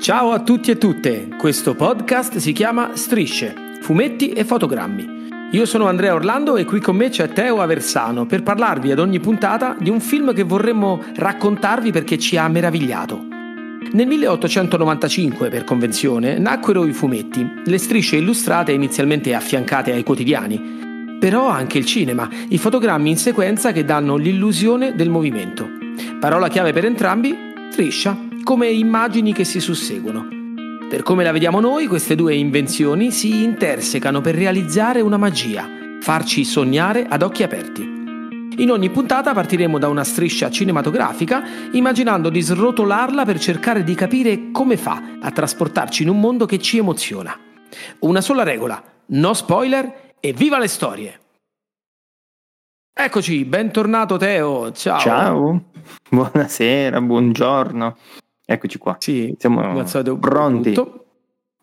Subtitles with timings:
[0.00, 5.28] Ciao a tutti e tutte, questo podcast si chiama Strisce, fumetti e fotogrammi.
[5.50, 9.20] Io sono Andrea Orlando e qui con me c'è Teo Aversano per parlarvi ad ogni
[9.20, 13.26] puntata di un film che vorremmo raccontarvi perché ci ha meravigliato.
[13.92, 21.46] Nel 1895, per convenzione, nacquero i fumetti, le strisce illustrate inizialmente affiancate ai quotidiani, però
[21.46, 25.68] anche il cinema, i fotogrammi in sequenza che danno l'illusione del movimento.
[26.18, 27.36] Parola chiave per entrambi,
[27.70, 30.28] striscia come immagini che si susseguono.
[30.88, 35.68] Per come la vediamo noi, queste due invenzioni si intersecano per realizzare una magia,
[36.00, 37.82] farci sognare ad occhi aperti.
[38.56, 44.50] In ogni puntata partiremo da una striscia cinematografica, immaginando di srotolarla per cercare di capire
[44.50, 47.38] come fa a trasportarci in un mondo che ci emoziona.
[48.00, 51.20] Una sola regola, no spoiler e viva le storie!
[52.92, 54.98] Eccoci, bentornato Teo, ciao!
[54.98, 55.64] Ciao,
[56.10, 57.96] buonasera, buongiorno.
[58.52, 58.96] Eccoci qua.
[58.98, 60.74] Sì, siamo pronti.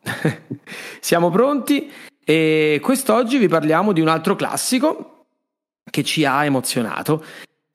[1.02, 1.92] siamo pronti
[2.24, 5.26] e quest'oggi vi parliamo di un altro classico
[5.84, 7.26] che ci ha emozionato.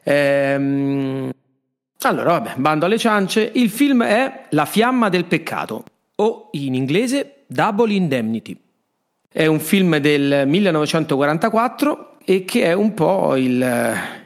[0.02, 1.30] Ehm...
[2.04, 3.50] Allora, vabbè, bando alle ciance.
[3.54, 5.84] Il film è La fiamma del peccato
[6.16, 8.58] o in inglese Double Indemnity.
[9.28, 14.21] È un film del 1944 e che è un po' il,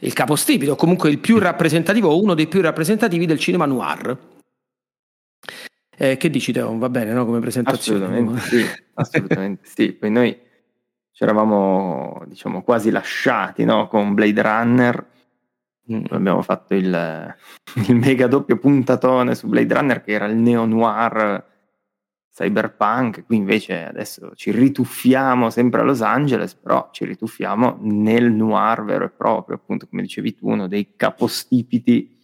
[0.00, 4.16] il capostipite, o comunque il più rappresentativo, o uno dei più rappresentativi del cinema noir.
[6.00, 6.78] Eh, che dici Teo?
[6.78, 7.24] Va bene no?
[7.24, 8.04] come presentazione?
[8.04, 9.92] Assolutamente sì, assolutamente sì.
[9.92, 10.38] Poi noi
[11.10, 13.88] ci eravamo diciamo, quasi lasciati no?
[13.88, 15.06] con Blade Runner.
[15.92, 17.36] Mm, abbiamo fatto il,
[17.88, 21.44] il, mega doppio puntatone su Blade Runner che era il neo noir
[22.32, 23.24] cyberpunk.
[23.24, 29.04] Qui invece adesso ci rituffiamo sempre a Los Angeles, però ci rituffiamo nel noir vero
[29.04, 32.16] e proprio, appunto come dicevi tu, uno dei capostipiti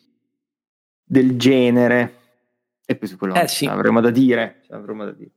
[1.05, 2.19] del genere
[2.87, 3.67] e poi su quello eh, sì.
[3.67, 4.63] avremo da dire.
[4.69, 5.31] Avremo da dire.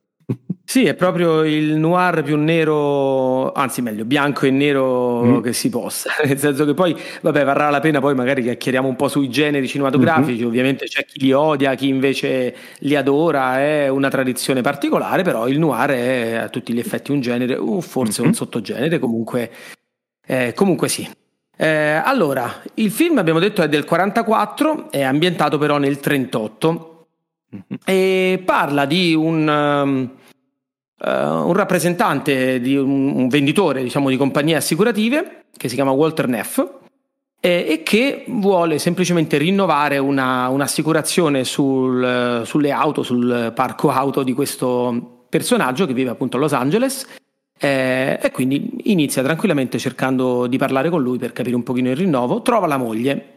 [0.69, 5.41] Sì, è proprio il noir più nero, anzi meglio, bianco e nero mm.
[5.41, 8.97] che si possa, nel senso che poi, vabbè, varrà la pena poi magari chiacchieriamo un
[8.97, 10.45] po' sui generi cinematografici, mm-hmm.
[10.45, 15.57] ovviamente c'è chi li odia, chi invece li adora, è una tradizione particolare, però il
[15.57, 18.29] noir è a tutti gli effetti un genere, o forse mm-hmm.
[18.31, 19.49] un sottogenere, comunque,
[20.25, 21.09] eh, comunque sì.
[21.55, 27.07] Eh, allora, il film abbiamo detto è del 44, è ambientato però nel 38
[27.85, 30.11] e parla di un, um,
[30.99, 36.27] uh, un rappresentante, di un, un, venditore diciamo, di compagnie assicurative che si chiama Walter
[36.27, 36.63] Neff
[37.39, 44.33] e, e che vuole semplicemente rinnovare una, un'assicurazione sul, sulle auto, sul parco auto di
[44.33, 47.05] questo personaggio che vive appunto a Los Angeles
[47.59, 51.95] eh, e quindi inizia tranquillamente cercando di parlare con lui per capire un pochino il
[51.95, 53.33] rinnovo, trova la moglie,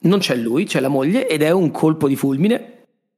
[0.00, 2.72] non c'è lui, c'è la moglie ed è un colpo di fulmine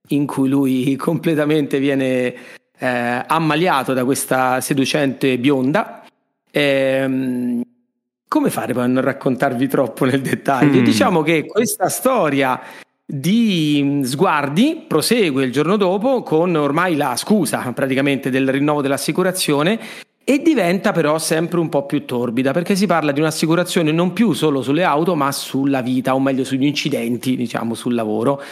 [0.09, 2.35] in cui lui completamente viene
[2.79, 6.03] eh, ammaliato da questa seducente bionda.
[6.51, 7.63] Ehm,
[8.29, 10.81] come fare poi a non raccontarvi troppo nel dettaglio?
[10.81, 10.85] Mm.
[10.85, 12.61] Diciamo che questa storia
[13.09, 19.79] di sguardi prosegue il giorno dopo con ormai la scusa praticamente del rinnovo dell'assicurazione
[20.25, 24.33] e diventa però sempre un po' più torbida perché si parla di un'assicurazione non più
[24.33, 28.43] solo sulle auto ma sulla vita o meglio sugli incidenti diciamo sul lavoro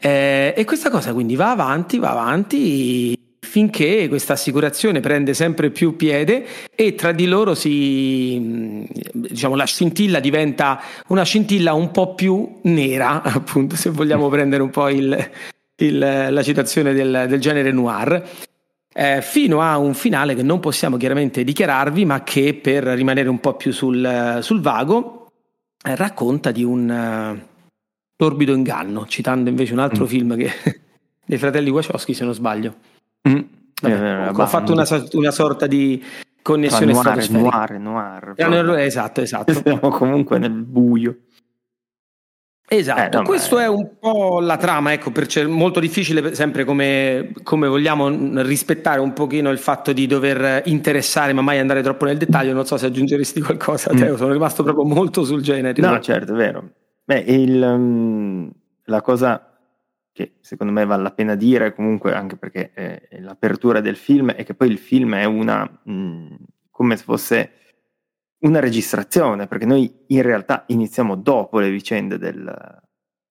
[0.00, 3.19] eh, e questa cosa quindi va avanti, va avanti
[3.50, 10.20] finché questa assicurazione prende sempre più piede e tra di loro si diciamo la scintilla
[10.20, 15.30] diventa una scintilla un po' più nera, appunto, se vogliamo prendere un po' il,
[15.78, 18.28] il, la citazione del, del genere noir.
[18.92, 23.40] Eh, fino a un finale che non possiamo chiaramente dichiararvi, ma che per rimanere un
[23.40, 25.26] po' più sul, sul vago
[25.84, 27.38] eh, racconta di un,
[28.16, 30.06] L'orbido inganno, citando invece un altro mm.
[30.06, 30.52] film che,
[31.26, 32.76] dei fratelli Wachowski, se non sbaglio.
[33.28, 33.40] Mm.
[33.82, 36.02] Vabbè, eh, ho fatto una, una, sorta di
[36.42, 37.78] connessione noir, stratosferica.
[37.78, 38.78] Noir, noir.
[38.78, 39.52] Esatto, esatto.
[39.64, 41.16] Siamo comunque nel buio.
[42.72, 46.64] Esatto, eh, no, questa è un po' la trama, ecco, perché è molto difficile sempre
[46.64, 48.08] come, come, vogliamo
[48.42, 52.66] rispettare un pochino il fatto di dover interessare ma mai andare troppo nel dettaglio, non
[52.66, 53.96] so se aggiungeresti qualcosa, mm.
[53.96, 55.80] Teo, sono rimasto proprio molto sul genere.
[55.80, 56.62] No, certo, è vero.
[57.02, 58.48] Beh, il, um,
[58.84, 59.49] la cosa
[60.12, 64.44] che secondo me vale la pena dire, comunque anche perché è l'apertura del film, è
[64.44, 66.34] che poi il film è una, mh, mm,
[66.70, 67.52] come se fosse
[68.40, 72.80] una registrazione, perché noi in realtà iniziamo dopo le vicende del,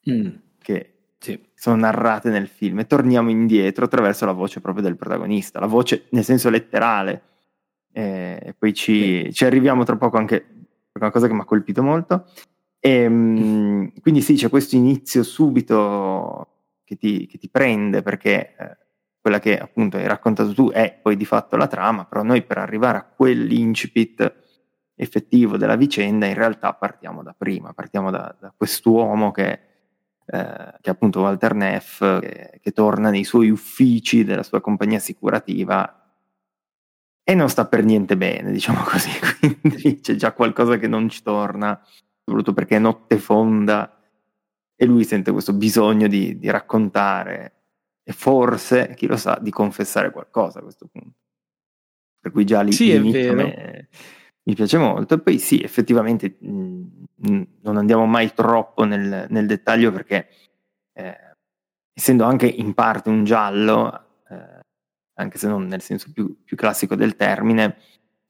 [0.09, 0.27] mm.
[0.61, 1.39] che sì.
[1.55, 6.05] sono narrate nel film e torniamo indietro attraverso la voce proprio del protagonista, la voce
[6.09, 7.23] nel senso letterale.
[7.91, 9.33] E poi ci, sì.
[9.33, 10.39] ci arriviamo tra poco anche
[10.91, 12.27] per una cosa che mi ha colpito molto,
[12.79, 16.47] e, ehm, quindi sì, c'è questo inizio subito
[16.89, 18.77] che ti, che ti prende perché eh,
[19.21, 22.57] quella che appunto hai raccontato tu è poi di fatto la trama, però noi per
[22.57, 24.33] arrivare a quell'incipit
[24.95, 30.81] effettivo della vicenda in realtà partiamo da prima, partiamo da, da quest'uomo che, eh, che
[30.81, 35.95] è appunto Walter Neff, che, che torna nei suoi uffici della sua compagnia assicurativa
[37.23, 39.11] e non sta per niente bene, diciamo così,
[39.61, 41.79] quindi c'è già qualcosa che non ci torna,
[42.23, 43.98] soprattutto perché è notte fonda
[44.81, 47.55] e lui sente questo bisogno di, di raccontare
[48.01, 51.17] e forse, chi lo sa, di confessare qualcosa a questo punto.
[52.17, 53.89] Per cui già lì sì, me,
[54.43, 55.15] mi piace molto.
[55.15, 60.29] E poi sì, effettivamente mh, non andiamo mai troppo nel, nel dettaglio perché
[60.93, 61.17] eh,
[61.93, 64.59] essendo anche in parte un giallo, eh,
[65.15, 67.75] anche se non nel senso più, più classico del termine,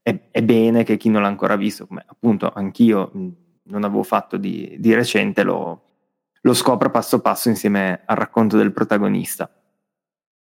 [0.02, 3.30] è, è, bene che chi non l'ha ancora visto, come appunto anch'io mh,
[3.66, 5.89] non avevo fatto di, di recente, lo,
[6.42, 9.50] lo scopra passo passo insieme al racconto del protagonista.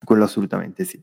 [0.03, 1.01] Quello assolutamente sì.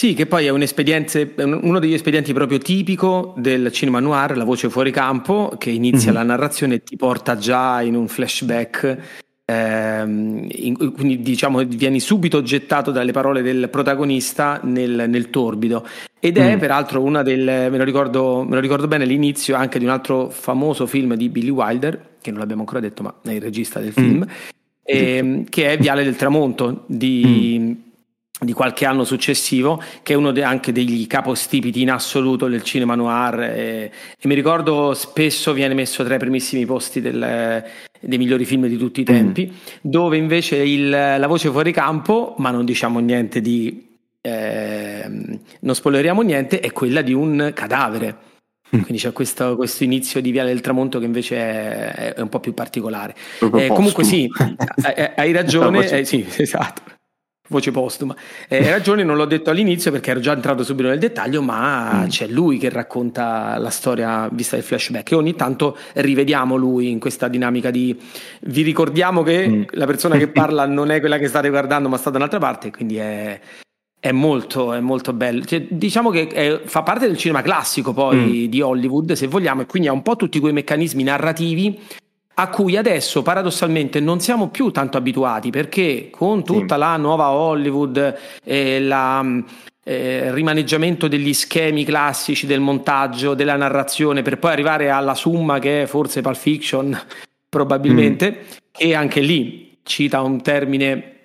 [0.00, 4.70] Sì, che poi è espediente, uno degli espedienti proprio tipico del cinema noir, la voce
[4.70, 6.20] fuori campo, che inizia mm-hmm.
[6.22, 8.96] la narrazione e ti porta già in un flashback.
[9.44, 15.86] Ehm, in, quindi diciamo vieni subito gettato dalle parole del protagonista nel, nel torbido
[16.20, 16.58] ed è mm.
[16.60, 20.30] peraltro una del me lo, ricordo, me lo ricordo bene l'inizio anche di un altro
[20.30, 23.92] famoso film di Billy Wilder che non l'abbiamo ancora detto ma è il regista del
[23.92, 24.28] film mm.
[24.82, 27.88] ehm, che è Viale del Tramonto di mm
[28.40, 32.94] di qualche anno successivo, che è uno de- anche degli capostipiti in assoluto del cinema
[32.94, 37.64] noir e, e, mi ricordo spesso viene messo tra i primissimi posti del,
[38.00, 39.76] dei migliori film di tutti i tempi, mm.
[39.82, 43.88] dove invece il, la voce fuori campo, ma non diciamo niente di...
[44.22, 45.08] Eh,
[45.60, 48.28] non spoileriamo niente, è quella di un cadavere.
[48.76, 48.82] Mm.
[48.82, 52.40] Quindi c'è questo, questo, inizio di Viale del Tramonto che invece è, è un po'
[52.40, 53.14] più particolare.
[53.54, 54.28] Eh, comunque sì,
[55.16, 56.98] hai, ragione, eh, sì, esatto
[57.50, 58.14] voce postuma.
[58.48, 62.04] Eh, hai ragione, non l'ho detto all'inizio perché ero già entrato subito nel dettaglio, ma
[62.04, 62.08] mm.
[62.08, 66.98] c'è lui che racconta la storia vista dai flashback e ogni tanto rivediamo lui in
[66.98, 67.98] questa dinamica di
[68.42, 69.62] vi ricordiamo che mm.
[69.70, 72.70] la persona che parla non è quella che state guardando ma sta da un'altra parte,
[72.70, 73.40] quindi è,
[74.00, 75.44] è molto, è molto bello.
[75.44, 78.44] Cioè, diciamo che è, fa parte del cinema classico poi mm.
[78.46, 81.78] di Hollywood, se vogliamo, e quindi ha un po' tutti quei meccanismi narrativi
[82.34, 86.80] a cui adesso paradossalmente non siamo più tanto abituati perché con tutta sì.
[86.80, 89.44] la nuova Hollywood e il
[89.84, 95.82] eh, rimaneggiamento degli schemi classici del montaggio, della narrazione per poi arrivare alla summa che
[95.82, 96.98] è forse Pulp Fiction
[97.46, 98.44] probabilmente mm.
[98.78, 101.19] e anche lì cita un termine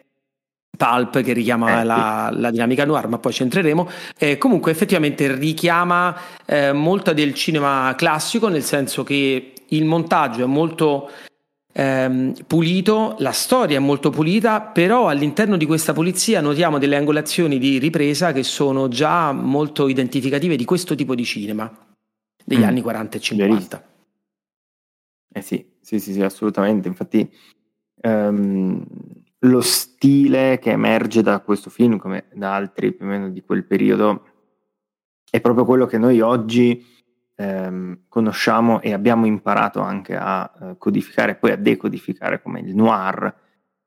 [0.76, 3.90] Pulp che richiama eh, la, la, dinamica noir, ma poi ci entreremo.
[4.18, 10.48] Eh, comunque, effettivamente richiama eh, molto del cinema classico, nel senso che il montaggio è
[10.48, 11.10] molto
[11.72, 17.58] ehm, pulito, la storia è molto pulita, però all'interno di questa pulizia notiamo delle angolazioni
[17.60, 21.72] di ripresa che sono già molto identificative di questo tipo di cinema
[22.44, 22.64] degli mm.
[22.64, 23.86] anni 40 e 50.
[25.34, 26.88] Eh sì, sì, sì, sì, assolutamente.
[26.88, 27.30] Infatti
[28.02, 28.86] ehm,
[29.40, 33.66] lo stile che emerge da questo film, come da altri più o meno di quel
[33.66, 34.26] periodo,
[35.30, 36.84] è proprio quello che noi oggi
[37.36, 42.76] ehm, conosciamo e abbiamo imparato anche a eh, codificare e poi a decodificare come il
[42.76, 43.34] noir,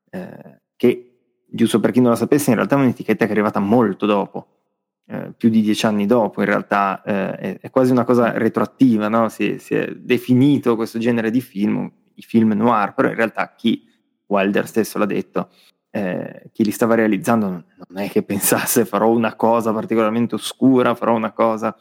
[0.09, 1.09] eh, che
[1.51, 4.59] giusto per chi non lo sapesse in realtà è un'etichetta che è arrivata molto dopo,
[5.07, 9.07] eh, più di dieci anni dopo in realtà, eh, è, è, quasi una cosa retroattiva,
[9.07, 9.29] no?
[9.29, 13.88] si, si, è definito questo genere di film, i film noir, però in realtà chi,
[14.29, 15.49] Wilder stesso l'ha detto,
[15.91, 21.15] eh, chi li stava realizzando non è che pensasse farò una cosa particolarmente oscura, farò
[21.15, 21.75] una cosa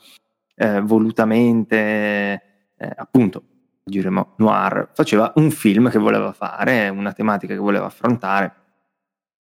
[0.55, 1.67] eh, volutamente,
[2.76, 3.43] eh, appunto,
[3.85, 8.55] diremo noir, faceva un film che voleva fare, una tematica che voleva affrontare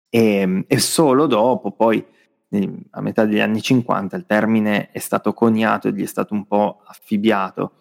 [0.10, 2.06] e, e solo dopo, poi
[2.92, 6.46] a metà degli anni 50, il termine è stato coniato e gli è stato un
[6.46, 7.74] po' affibbiato.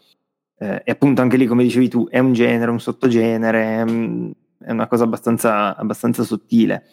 [0.56, 4.30] Eh, e appunto anche lì, come dicevi tu, è un genere, un sottogenere, mm,
[4.64, 6.86] è una cosa abbastanza, abbastanza sottile.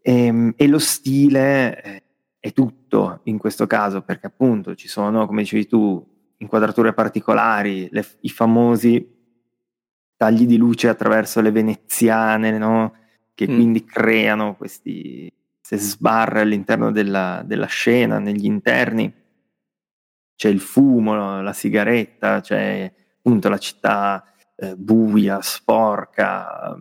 [0.00, 2.02] E, ehm, e, lo stile eh,
[2.38, 6.04] è tutto in questo caso, perché appunto ci sono, come dicevi tu,
[6.38, 9.16] inquadrature particolari, le, i famosi
[10.16, 12.94] tagli di luce attraverso le veneziane, no?
[13.34, 13.54] che mm.
[13.54, 19.12] quindi creano questi se sbarre all'interno della, della, scena, negli interni.
[20.34, 24.24] C'è il fumo, la sigaretta, c'è appunto la città
[24.60, 26.76] eh, buia, sporca,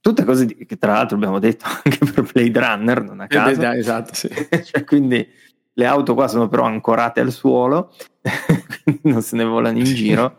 [0.00, 3.62] tutte cose di, che tra l'altro abbiamo detto anche per Blade Runner, non a caso.
[3.62, 4.28] Eh, esatto, sì.
[4.64, 5.26] cioè, quindi
[5.74, 7.94] le auto qua sono però ancorate al suolo,
[8.84, 10.36] quindi non se ne volano in giro,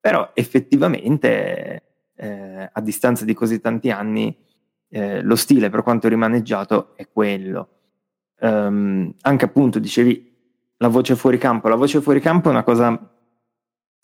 [0.00, 1.82] però effettivamente
[2.14, 4.34] eh, a distanza di così tanti anni
[4.88, 7.68] eh, lo stile per quanto rimaneggiato è quello.
[8.40, 10.32] Um, anche appunto dicevi
[10.78, 13.13] la voce fuori campo, la voce fuori campo è una cosa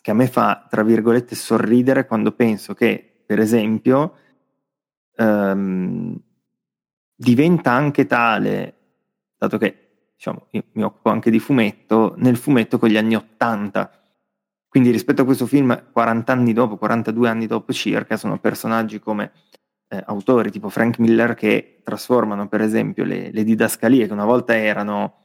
[0.01, 4.15] che a me fa, tra virgolette, sorridere quando penso che, per esempio,
[5.17, 6.19] um,
[7.15, 8.75] diventa anche tale,
[9.37, 9.81] dato che
[10.15, 13.91] diciamo, io mi occupo anche di fumetto, nel fumetto con gli anni Ottanta.
[14.67, 19.31] Quindi rispetto a questo film, 40 anni dopo, 42 anni dopo circa, sono personaggi come
[19.87, 24.55] eh, autori tipo Frank Miller che trasformano per esempio le, le didascalie che una volta
[24.55, 25.15] erano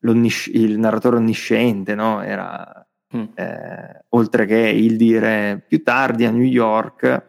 [0.00, 2.22] il narratore onnisciente, no?
[2.22, 3.24] era mm.
[3.34, 7.24] eh, oltre che il dire più tardi a New York,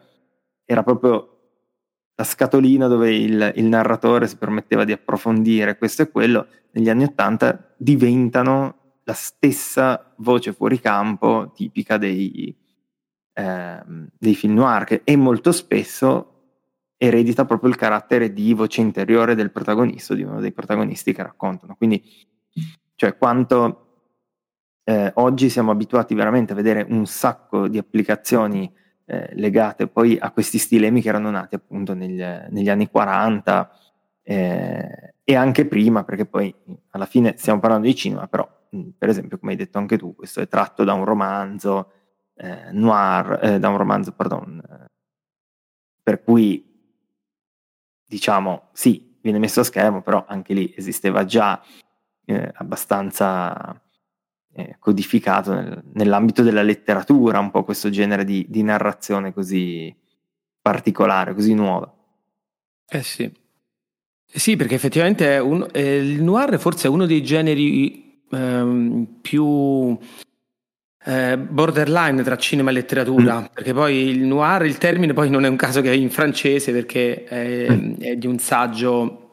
[0.64, 1.30] era proprio
[2.14, 7.04] la scatolina dove il, il, narratore si permetteva di approfondire questo e quello, negli anni
[7.04, 12.54] Ottanta diventano la stessa voce fuori campo tipica dei,
[13.32, 13.82] eh,
[14.18, 16.30] dei film noir che e molto spesso
[16.98, 21.74] eredita proprio il carattere di voce interiore del protagonista, di uno dei protagonisti che raccontano.
[21.74, 22.04] Quindi,
[22.94, 23.89] cioè, quanto
[24.90, 28.72] eh, oggi siamo abituati veramente a vedere un sacco di applicazioni
[29.04, 33.70] eh, legate poi a questi stilemi che erano nati appunto negli, negli anni 40
[34.20, 36.52] eh, e anche prima, perché poi
[36.90, 38.48] alla fine stiamo parlando di cinema, però
[38.98, 41.92] per esempio, come hai detto anche tu, questo è tratto da un romanzo
[42.34, 44.90] eh, noir, eh, da un romanzo, pardon, eh,
[46.02, 46.66] per cui
[48.04, 51.62] diciamo, sì, viene messo a schermo, però anche lì esisteva già
[52.54, 53.80] abbastanza
[54.52, 59.94] eh, codificato nel, nell'ambito della letteratura un po' questo genere di, di narrazione così
[60.60, 61.92] particolare, così nuova.
[62.88, 63.32] Eh sì.
[64.32, 69.98] Sì, perché effettivamente un, eh, il noir forse è uno dei generi ehm, più
[71.04, 73.44] eh, borderline tra cinema e letteratura, mm.
[73.52, 76.72] perché poi il noir, il termine poi non è un caso che è in francese
[76.72, 77.94] perché è, mm.
[77.98, 79.29] è di un saggio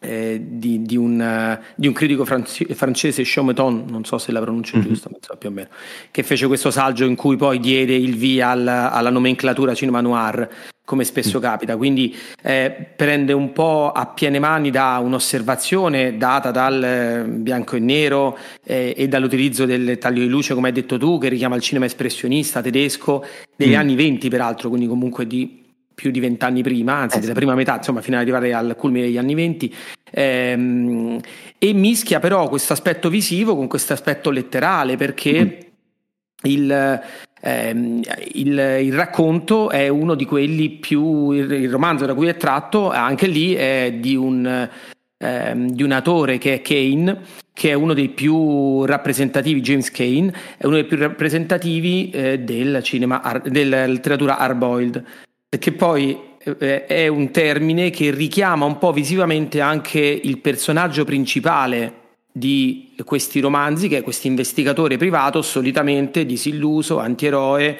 [0.00, 4.40] eh, di, di, un, uh, di, un, critico franci- francese, Chaumeton, non so se la
[4.40, 4.86] pronuncio mm-hmm.
[4.86, 5.68] giusta, ma so più o meno,
[6.10, 10.48] che fece questo saggio in cui poi diede il via al, alla nomenclatura cinema noir,
[10.84, 11.42] come spesso mm.
[11.42, 11.76] capita.
[11.76, 17.80] Quindi eh, prende un po' a piene mani da un'osservazione data dal eh, bianco e
[17.80, 21.62] nero eh, e dall'utilizzo del taglio di luce, come hai detto tu, che richiama il
[21.62, 23.24] cinema espressionista tedesco
[23.56, 23.78] degli mm.
[23.78, 25.64] anni 20, peraltro, quindi comunque di
[25.96, 29.06] più di vent'anni prima, anzi eh della prima metà, insomma, fino ad arrivare al culmine
[29.06, 29.74] degli anni venti,
[30.10, 31.18] ehm,
[31.56, 36.50] e mischia però questo aspetto visivo con questo aspetto letterale, perché mm.
[36.50, 37.00] il,
[37.40, 38.02] ehm,
[38.34, 42.90] il, il, racconto è uno di quelli più, il, il, romanzo da cui è tratto,
[42.90, 44.68] anche lì è di un,
[45.16, 47.20] ehm, di un autore che è Kane,
[47.54, 52.82] che è uno dei più rappresentativi, James Kane, è uno dei più rappresentativi eh, del
[52.82, 55.24] cinema, della letteratura hard-boiled
[55.58, 62.04] che poi eh, è un termine che richiama un po' visivamente anche il personaggio principale
[62.30, 67.78] di questi romanzi, che è questo investigatore privato, solitamente disilluso, antieroe,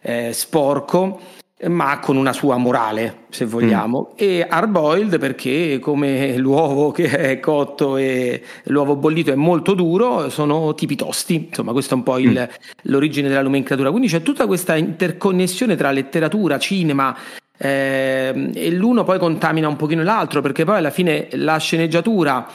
[0.00, 1.20] eh, sporco,
[1.68, 4.10] ma con una sua morale, se vogliamo.
[4.12, 4.14] Mm.
[4.16, 10.74] E hard-boiled perché come l'uovo che è cotto e l'uovo bollito è molto duro, sono
[10.74, 11.46] tipi tosti.
[11.48, 12.54] Insomma, questa è un po' il, mm.
[12.82, 13.90] l'origine della nomenclatura.
[13.90, 17.16] Quindi c'è tutta questa interconnessione tra letteratura, cinema,
[17.56, 22.46] eh, e l'uno poi contamina un pochino l'altro, perché poi alla fine la sceneggiatura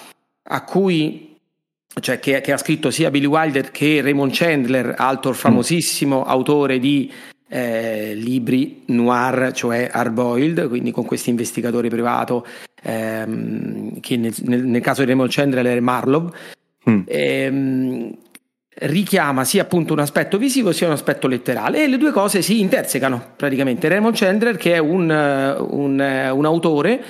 [0.49, 1.25] a cui
[1.99, 6.29] cioè che, che, ha scritto sia Billy Wilder che Raymond Chandler, altro famosissimo mm.
[6.29, 7.11] autore di
[7.47, 12.45] eh, libri noir, cioè hard-boiled, quindi con questo investigatore privato,
[12.83, 16.31] ehm, che nel, nel, nel, caso di Raymond Chandler è Marlowe,
[16.89, 17.01] mm.
[17.05, 18.17] ehm,
[18.79, 22.59] richiama sia appunto un aspetto visivo sia un aspetto letterale e le due cose si
[22.59, 23.87] intersecano praticamente.
[23.87, 27.03] Raymond Chandler, che è un, un, un autore,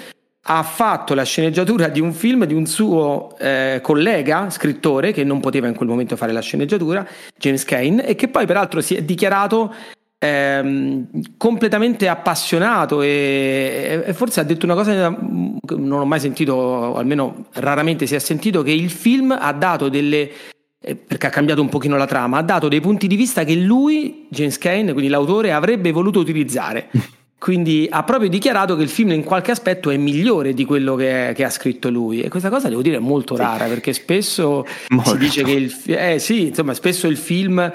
[0.49, 5.41] ha fatto la sceneggiatura di un film di un suo eh, collega, scrittore, che non
[5.41, 7.05] poteva in quel momento fare la sceneggiatura,
[7.37, 9.73] James Kane, e che poi peraltro si è dichiarato
[10.19, 16.95] completamente appassionato e, e, forse ha detto una cosa che non ho mai sentito, o
[16.95, 20.31] almeno raramente si è sentito, che il film ha dato delle
[20.79, 23.55] eh, perché ha cambiato un pochino la trama, ha dato dei punti di vista che
[23.55, 26.89] lui, James Kane, quindi l'autore, avrebbe voluto utilizzare.
[27.39, 31.33] Quindi ha proprio dichiarato che il film in qualche aspetto è migliore di quello che,
[31.35, 32.21] che ha scritto lui.
[32.21, 35.11] E questa cosa devo dire è molto rara, perché spesso molto.
[35.11, 37.71] si dice che il, eh, sì, insomma, spesso il film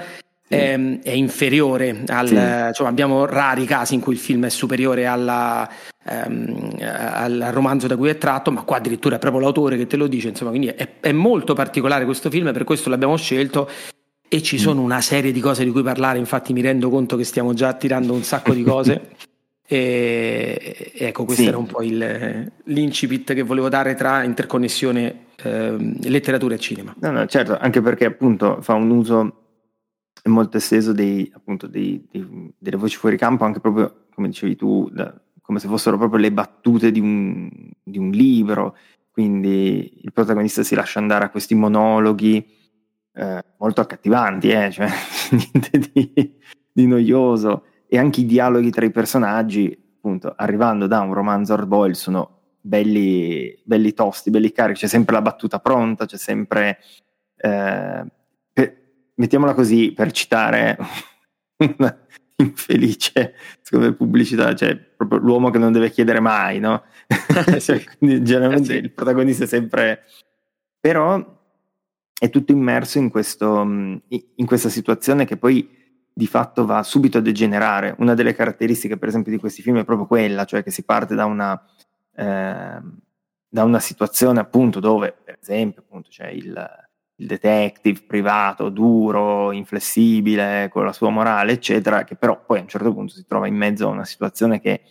[0.52, 2.74] è, è inferiore al, sì.
[2.74, 5.68] cioè abbiamo rari casi in cui il film è superiore alla,
[6.04, 9.96] ehm, al romanzo da cui è tratto, ma qua addirittura è proprio l'autore che te
[9.96, 13.68] lo dice, insomma, quindi è, è molto particolare questo film, per questo l'abbiamo scelto
[14.28, 14.58] e ci mm.
[14.58, 17.72] sono una serie di cose di cui parlare, infatti mi rendo conto che stiamo già
[17.72, 19.00] tirando un sacco di cose.
[19.64, 21.48] E ecco, questo sì.
[21.48, 26.94] era un po' il, l'incipit che volevo dare tra interconnessione eh, letteratura e cinema.
[26.98, 29.41] No, no, certo, anche perché appunto fa un uso
[30.28, 34.88] molto esteso dei, appunto, dei, dei, delle voci fuori campo, anche proprio come dicevi tu,
[34.92, 37.48] da, come se fossero proprio le battute di un,
[37.82, 38.76] di un, libro.
[39.10, 42.46] Quindi il protagonista si lascia andare a questi monologhi
[43.14, 44.70] eh, molto accattivanti, eh?
[44.70, 44.88] cioè
[45.30, 46.38] niente di,
[46.72, 47.64] di, noioso.
[47.88, 52.40] E anche i dialoghi tra i personaggi, appunto, arrivando da un romanzo hard boil, sono
[52.60, 54.80] belli, belli tosti, belli carichi.
[54.80, 56.78] C'è sempre la battuta pronta, c'è sempre.
[57.36, 58.04] Eh,
[59.14, 60.78] mettiamola così per citare
[61.56, 61.96] una
[62.36, 66.82] infelice secondo pubblicità, cioè proprio l'uomo che non deve chiedere mai, no?
[67.60, 70.04] cioè, generalmente il protagonista è sempre...
[70.80, 71.40] Però
[72.18, 75.68] è tutto immerso in, questo, in questa situazione che poi
[76.12, 77.94] di fatto va subito a degenerare.
[77.98, 81.14] Una delle caratteristiche, per esempio, di questi film è proprio quella, cioè che si parte
[81.14, 81.60] da una,
[82.16, 82.80] eh,
[83.48, 86.52] da una situazione appunto dove, per esempio, appunto, c'è il,
[87.16, 92.68] il detective privato, duro, inflessibile, con la sua morale, eccetera, che però poi a un
[92.68, 94.82] certo punto si trova in mezzo a una situazione che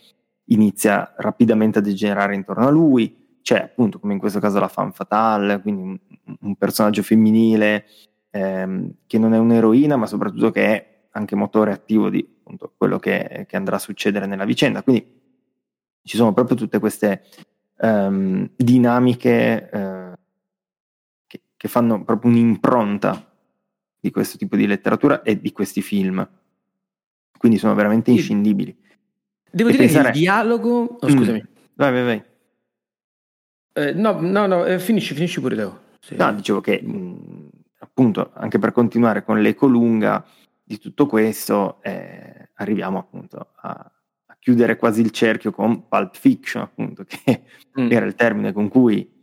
[0.46, 3.38] inizia rapidamente a degenerare intorno a lui.
[3.42, 5.98] C'è appunto, come in questo caso, la fan fatale, quindi un,
[6.40, 7.86] un personaggio femminile
[8.30, 12.98] ehm, che non è un'eroina, ma soprattutto che è anche motore attivo di appunto, quello
[12.98, 14.82] che, che, andrà a succedere nella vicenda.
[14.82, 15.20] Quindi
[16.02, 17.24] ci sono proprio tutte queste
[17.78, 19.70] ehm, dinamiche.
[19.70, 20.11] Eh,
[21.62, 23.32] che fanno proprio un'impronta
[24.00, 26.28] di questo tipo di letteratura e di questi film.
[27.38, 28.76] Quindi sono veramente inscindibili.
[29.48, 30.10] Devo e dire pensare...
[30.10, 30.98] che il dialogo...
[30.98, 31.40] Oh, scusami.
[31.40, 31.64] Mm.
[31.74, 32.24] Vai, vai, vai.
[33.74, 35.70] Eh, no, no, no, eh, finisci, finisci pure te.
[36.00, 36.16] Sì.
[36.16, 40.26] No, dicevo che mh, appunto, anche per continuare con l'eco lunga
[40.64, 43.70] di tutto questo, eh, arriviamo appunto a,
[44.26, 47.44] a, chiudere quasi il cerchio con Pulp Fiction, appunto, che
[47.80, 47.88] mm.
[47.88, 49.20] era il termine con cui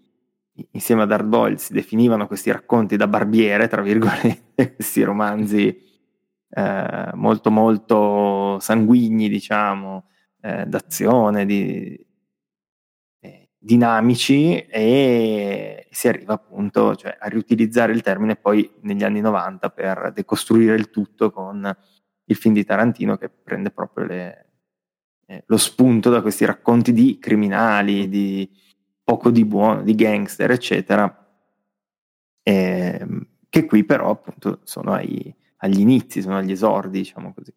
[0.71, 5.87] insieme ad Hard Boiled si definivano questi racconti da barbiere, tra virgolette, questi romanzi
[6.49, 10.09] eh, molto molto sanguigni, diciamo,
[10.41, 12.07] eh, d'azione, di,
[13.19, 19.69] eh, dinamici e si arriva appunto cioè, a riutilizzare il termine poi negli anni 90
[19.69, 21.77] per decostruire il tutto con
[22.25, 24.49] il film di Tarantino che prende proprio le,
[25.25, 28.49] eh, lo spunto da questi racconti di criminali, di
[29.09, 31.27] poco di buono, di gangster, eccetera,
[32.43, 33.07] eh,
[33.49, 37.51] che qui però appunto sono ai, agli inizi, sono agli esordi, diciamo così.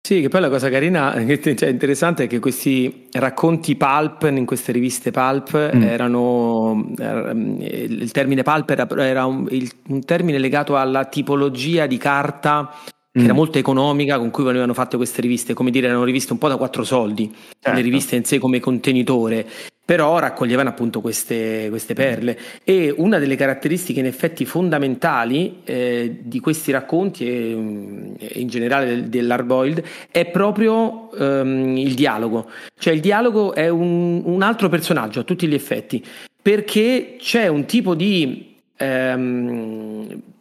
[0.00, 1.12] Sì, che poi la cosa carina,
[1.56, 5.82] cioè interessante è che questi racconti pulp in queste riviste pulp mm.
[5.82, 12.70] erano, il termine pulp era, era un, il, un, termine legato alla tipologia di carta
[13.14, 13.24] che mm.
[13.26, 16.48] era molto economica con cui venivano fatte queste riviste, come dire erano riviste un po'
[16.48, 17.76] da quattro soldi, certo.
[17.76, 19.46] le riviste in sé come contenitore,
[19.84, 26.40] però raccoglievano appunto queste, queste perle e una delle caratteristiche in effetti fondamentali eh, di
[26.40, 33.00] questi racconti e, e in generale del, dell'Arboiled è proprio ehm, il dialogo, cioè il
[33.00, 36.04] dialogo è un, un altro personaggio a tutti gli effetti,
[36.42, 38.56] perché c'è un tipo di...
[38.76, 40.32] Ehm,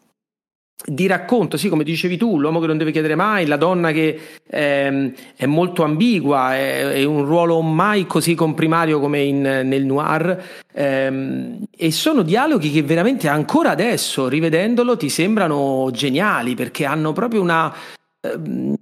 [0.85, 4.19] di racconto, sì, come dicevi tu, l'uomo che non deve chiedere mai, la donna che
[4.45, 10.43] ehm, è molto ambigua, è, è, un ruolo mai così comprimario come in, nel noir,
[10.73, 17.41] ehm, e sono dialoghi che veramente ancora adesso, rivedendolo, ti sembrano geniali perché hanno proprio
[17.41, 17.73] una,
[18.19, 18.75] ehm,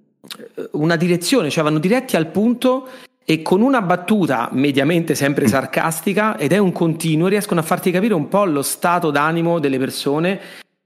[0.72, 2.88] una direzione, cioè vanno diretti al punto
[3.24, 8.16] e con una battuta mediamente sempre sarcastica ed è un continuo riescono a farti capire
[8.16, 10.40] un po' lo stato d'animo delle persone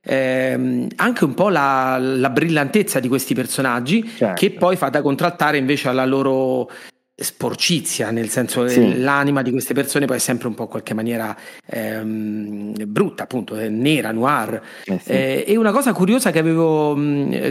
[0.05, 4.35] ehm, anche un po' la, la, brillantezza di questi personaggi certo.
[4.35, 6.69] che poi fa da contrattare invece alla loro
[7.17, 8.79] sporcizia, nel senso sì.
[8.79, 13.23] che l'anima di queste persone poi è sempre un po' in qualche maniera ehm, brutta,
[13.23, 14.61] appunto, nera, noir.
[14.85, 15.11] Eh sì.
[15.11, 16.93] eh, e una cosa curiosa che avevo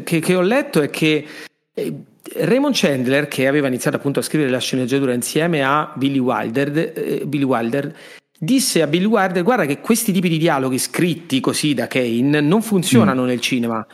[0.02, 1.26] che, che ho letto è che
[1.72, 1.94] eh,
[2.36, 7.22] Raymond Chandler, che aveva iniziato appunto a scrivere la sceneggiatura insieme a Billy Wilder, eh,
[7.26, 7.94] Billy Wilder
[8.44, 12.62] disse a Bill Wilder guarda che questi tipi di dialoghi scritti così da Kane non
[12.62, 13.26] funzionano mm.
[13.26, 13.84] nel cinema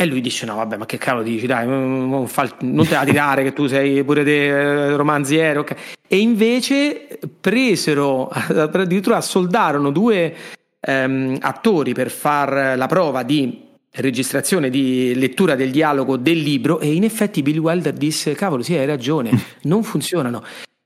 [0.00, 3.52] e lui dice no vabbè ma che cavolo dici dai non, te la tirare che
[3.52, 5.76] tu sei pure te eh, romanziere okay.
[6.08, 10.34] e invece presero addirittura assoldarono due
[10.80, 16.94] ehm, attori per far la prova di registrazione di lettura del dialogo del libro e
[16.94, 19.30] in effetti Bill Wilder disse cavolo sì hai ragione
[19.64, 20.42] non funzionano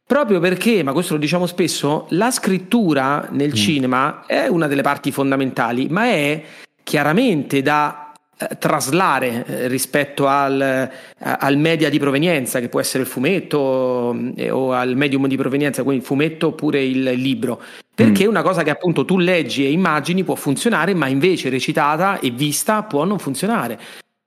[0.06, 3.54] Proprio perché, ma questo lo diciamo spesso, la scrittura nel mm.
[3.54, 6.42] cinema è una delle parti fondamentali, ma è
[6.82, 13.04] chiaramente da eh, traslare eh, rispetto al, eh, al, media di provenienza, che può essere
[13.04, 17.62] il fumetto eh, o al medium di provenienza, quindi il fumetto oppure il libro.
[17.94, 18.28] Perché mm.
[18.28, 22.82] una cosa che appunto tu leggi e immagini può funzionare, ma invece recitata e vista
[22.82, 23.78] può non funzionare.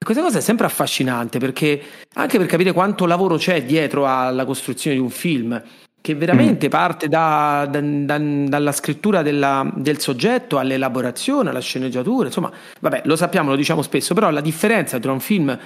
[0.04, 1.82] Questa cosa è sempre affascinante perché
[2.14, 5.62] anche per capire quanto lavoro c'è dietro alla costruzione di un film
[6.00, 6.70] che veramente mm.
[6.70, 13.18] parte da, da, da, dalla scrittura della, del soggetto all'elaborazione, alla sceneggiatura, insomma, vabbè, lo
[13.18, 15.60] sappiamo, lo diciamo spesso, però la differenza tra un film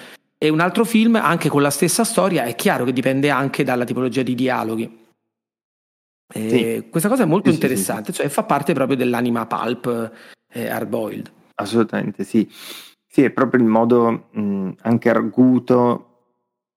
[0.44, 3.84] e un altro film, anche con la stessa storia, è chiaro che dipende anche dalla
[3.84, 5.00] tipologia di dialoghi.
[6.34, 6.88] Sì.
[6.90, 10.12] Questa cosa è molto sì, interessante, sì, cioè fa parte proprio dell'anima pulp
[10.52, 11.32] eh, hardboiled.
[11.56, 12.50] Assolutamente sì.
[13.14, 16.12] Sì, è proprio il modo mh, anche arguto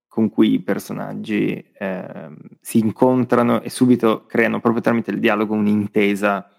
[0.09, 2.29] con cui i personaggi eh,
[2.61, 6.51] si incontrano e subito creano proprio tramite il dialogo un'intesa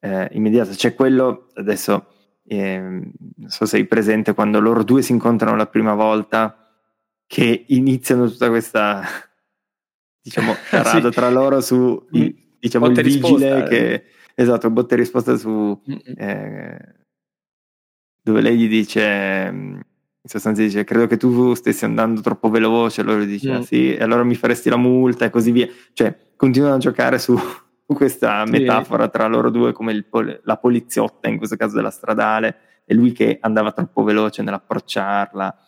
[0.00, 0.70] eh, immediata.
[0.70, 2.06] C'è quello, adesso
[2.46, 6.56] eh, non so se sei presente, quando loro due si incontrano la prima volta,
[7.26, 9.02] che iniziano tutta questa,
[10.22, 11.14] diciamo, charada sì.
[11.14, 12.28] tra loro su mm.
[12.58, 13.92] diciamo, il vigile risposta, che...
[13.92, 14.04] Eh.
[14.34, 15.78] Esatto, botte e risposta su...
[18.22, 19.82] Dove lei gli dice
[20.28, 23.60] in sostanza dice credo che tu stessi andando troppo veloce, allora dice mm.
[23.62, 25.68] sì, e allora mi faresti la multa e così via.
[25.92, 27.34] Cioè, continuano a giocare su,
[27.86, 28.50] questa sì.
[28.52, 30.06] metafora tra loro due come il,
[30.42, 35.58] la poliziotta, in questo caso della stradale, e lui che andava troppo veloce nell'approcciarla.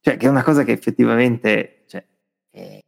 [0.00, 2.02] Cioè, che è una cosa che effettivamente cioè,
[2.50, 2.80] è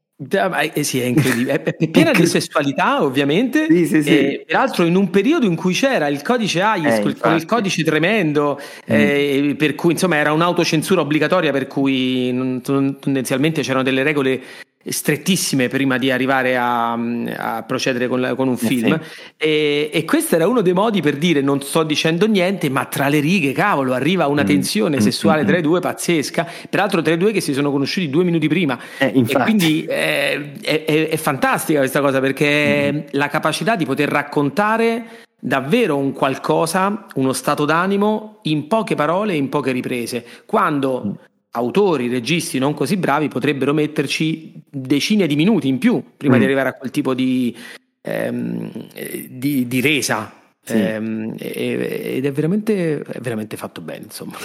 [0.72, 1.62] eh sì, è incredibile.
[1.62, 3.66] È, piena di sessualità, ovviamente.
[3.68, 4.42] Sì, sì, sì.
[4.46, 8.58] peraltro, in un periodo in cui c'era il codice AIS, eh, con il codice tremendo,
[8.60, 8.94] mm.
[8.94, 14.40] eh, per cui insomma era un'autocensura obbligatoria, per cui non, tendenzialmente c'erano delle regole
[14.84, 19.08] strettissime prima di arrivare a, a procedere con, la, con, un eh, film sì.
[19.36, 23.08] e, e, questo era uno dei modi per dire non sto dicendo niente ma tra
[23.08, 24.46] le righe cavolo arriva una mm.
[24.46, 25.00] tensione mm.
[25.00, 25.46] sessuale mm.
[25.46, 28.78] tra i due pazzesca peraltro tra i due che si sono conosciuti due minuti prima
[28.98, 33.00] eh, e quindi eh, è, è, è, fantastica questa cosa perché mm.
[33.12, 35.04] la capacità di poter raccontare
[35.44, 41.30] davvero un qualcosa, uno stato d'animo in poche parole e in poche riprese quando mm
[41.52, 46.38] autori, registi non così bravi potrebbero metterci decine di minuti in più prima mm.
[46.38, 47.56] di arrivare a quel tipo di,
[48.00, 48.88] ehm,
[49.28, 50.40] di, di resa.
[50.64, 50.78] Sì.
[50.78, 54.36] Ehm, ed è veramente, è veramente, fatto bene, insomma.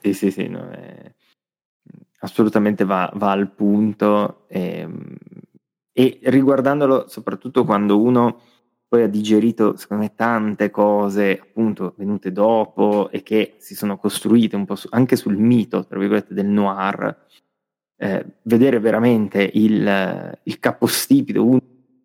[0.00, 1.12] Sì, sì, sì, no, è...
[2.20, 4.44] assolutamente va, va, al punto.
[4.48, 5.16] E, ehm,
[5.92, 8.40] e riguardandolo soprattutto quando uno
[8.88, 14.54] poi ha digerito, secondo me, tante cose appunto venute dopo e che si sono costruite
[14.54, 17.24] un po' su, anche sul mito, tra virgolette, del noir.
[17.98, 21.60] Eh, vedere veramente il, il capostipido, uno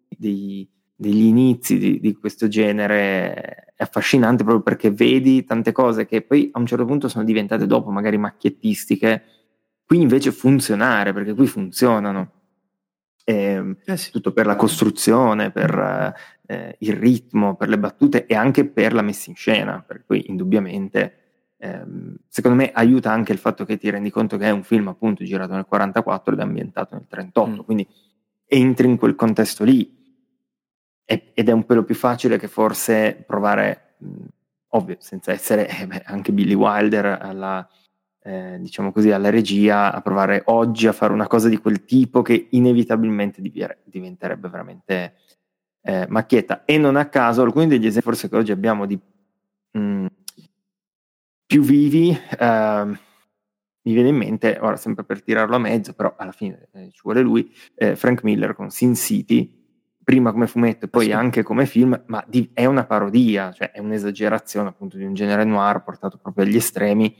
[0.08, 6.22] dei, degli inizi di, di, questo genere è affascinante proprio perché vedi tante cose che
[6.22, 9.24] poi a un certo punto sono diventate dopo magari macchiettistiche,
[9.86, 12.41] qui invece funzionare, perché qui funzionano.
[13.24, 14.12] Eh, eh sì.
[14.12, 16.14] Tutto per la costruzione, per
[16.48, 20.30] eh, il ritmo, per le battute e anche per la messa in scena, per cui
[20.30, 21.22] indubbiamente
[21.58, 24.88] ehm, secondo me aiuta anche il fatto che ti rendi conto che è un film
[24.88, 27.66] appunto girato nel 44 ed ambientato nel 38, mm.
[27.66, 27.88] quindi
[28.46, 30.00] entri in quel contesto lì
[31.06, 34.26] e, ed è un pelo più facile che forse provare, mh,
[34.70, 37.68] ovvio, senza essere eh, beh, anche Billy Wilder alla
[38.24, 42.22] eh, diciamo così, alla regia a provare oggi a fare una cosa di quel tipo
[42.22, 45.16] che inevitabilmente diventerebbe veramente
[45.82, 46.64] eh, macchietta.
[46.66, 49.00] E non a caso alcuni degli esempi forse che oggi abbiamo di
[49.72, 50.06] mh, mm,
[51.46, 52.86] più vivi, eh,
[53.84, 57.02] mi viene in mente, ora sempre per tirarlo a mezzo, però alla fine eh, ci
[57.04, 59.60] vuole lui, eh, Frank Miller con Sin City,
[60.04, 61.12] prima come fumetto e poi sì.
[61.12, 65.44] anche come film, ma di, è una parodia, cioè è un'esagerazione appunto di un genere
[65.44, 67.14] noir portato proprio agli estremi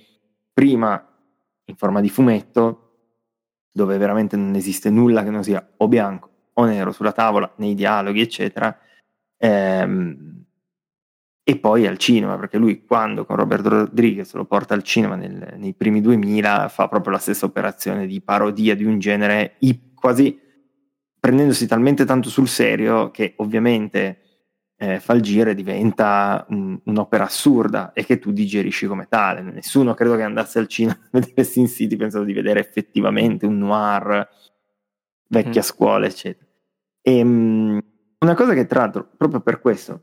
[0.54, 1.08] prima
[1.66, 2.78] in forma di fumetto,
[3.72, 7.74] dove veramente non esiste nulla che non sia o bianco o nero sulla tavola, nei
[7.74, 8.78] dialoghi, eccetera,
[9.38, 10.44] ehm,
[11.44, 15.56] e poi al cinema, perché lui quando con Robert Rodriguez lo porta al cinema nel,
[15.58, 19.56] nei primi 2000 fa proprio la stessa operazione di parodia di un genere
[19.96, 20.40] quasi
[21.20, 24.21] prendendosi talmente tanto sul serio che ovviamente
[24.82, 29.44] eh, Falgire diventa un, un'opera assurda e che tu digerisci come tale.
[29.44, 33.60] Nessuno credo che andasse al cinema a vedere Sin City pensando di vedere effettivamente un
[33.60, 34.28] noir
[35.28, 35.64] vecchia mm.
[35.64, 36.50] scuola, eccetera.
[37.00, 37.80] E, um,
[38.22, 40.02] una cosa che tra l'altro, proprio per questo,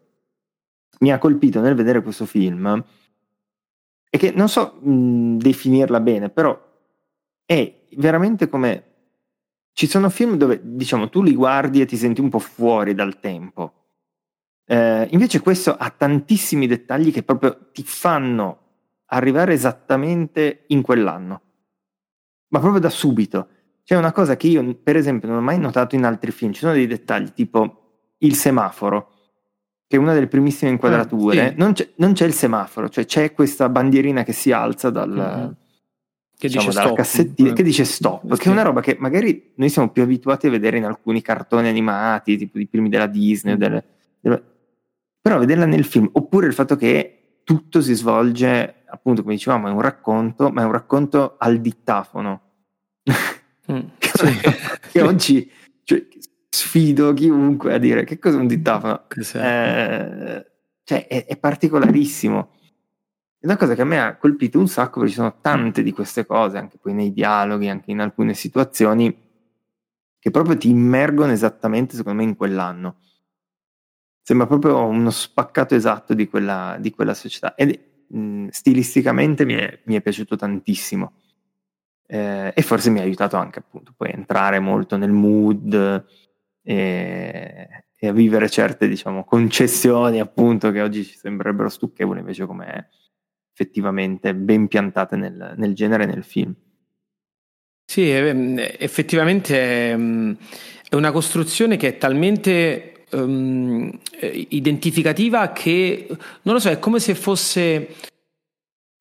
[1.00, 2.84] mi ha colpito nel vedere questo film
[4.08, 6.56] è che non so mh, definirla bene, però
[7.44, 8.84] è veramente come
[9.72, 13.18] ci sono film dove diciamo tu li guardi e ti senti un po' fuori dal
[13.18, 13.77] tempo
[14.70, 18.58] eh, invece questo ha tantissimi dettagli che proprio ti fanno
[19.06, 21.40] arrivare esattamente in quell'anno,
[22.48, 23.48] ma proprio da subito.
[23.82, 26.60] C'è una cosa che io, per esempio, non ho mai notato in altri film, ci
[26.60, 29.12] sono dei dettagli tipo il semaforo,
[29.86, 31.54] che è una delle primissime inquadrature, ah, sì.
[31.56, 35.50] non, c'è, non, c'è, il semaforo, cioè c'è questa bandierina che si alza dal, mm-hmm.
[36.36, 36.96] che diciamo, dalla stop.
[36.96, 38.38] cassettina, che dice stop, sì.
[38.38, 41.68] che è una roba che magari noi siamo più abituati a vedere in alcuni cartoni
[41.68, 43.56] animati, tipo i primi della Disney, mm.
[43.56, 43.84] delle,
[44.20, 44.42] delle...
[45.20, 49.70] però vederla nel film, oppure il fatto che tutto si svolge, appunto come dicevamo, è
[49.70, 52.42] un racconto, ma è un racconto al dittafono.
[53.72, 54.38] Mm, sì.
[54.92, 55.50] che oggi
[55.84, 56.06] cioè,
[56.50, 59.06] sfido chiunque a dire che cos'è un dittafono.
[59.34, 60.46] Eh,
[60.84, 62.50] cioè, è, è, particolarissimo.
[63.38, 65.92] È una cosa che a me ha colpito un sacco perché ci sono tante di
[65.92, 69.14] queste cose, anche poi nei dialoghi, anche in alcune situazioni,
[70.18, 72.96] che proprio ti immergono esattamente, secondo me, in quell'anno.
[74.28, 77.54] Sembra proprio uno spaccato esatto di quella, di quella società.
[77.54, 81.14] Ed mh, stilisticamente mi è, mi è piaciuto tantissimo.
[82.06, 86.04] Eh, e forse mi ha aiutato anche appunto poi a entrare molto nel mood
[86.62, 92.90] e, e, a vivere certe diciamo concessioni appunto che oggi ci sembrerebbero stucchevoli invece come
[93.50, 96.54] effettivamente ben piantate nel, nel genere e nel film.
[97.82, 100.36] Sì, ehm, effettivamente ehm,
[100.86, 103.90] è una costruzione che è talmente um,
[104.20, 106.06] identificativa che
[106.42, 107.88] non lo so, è come se fosse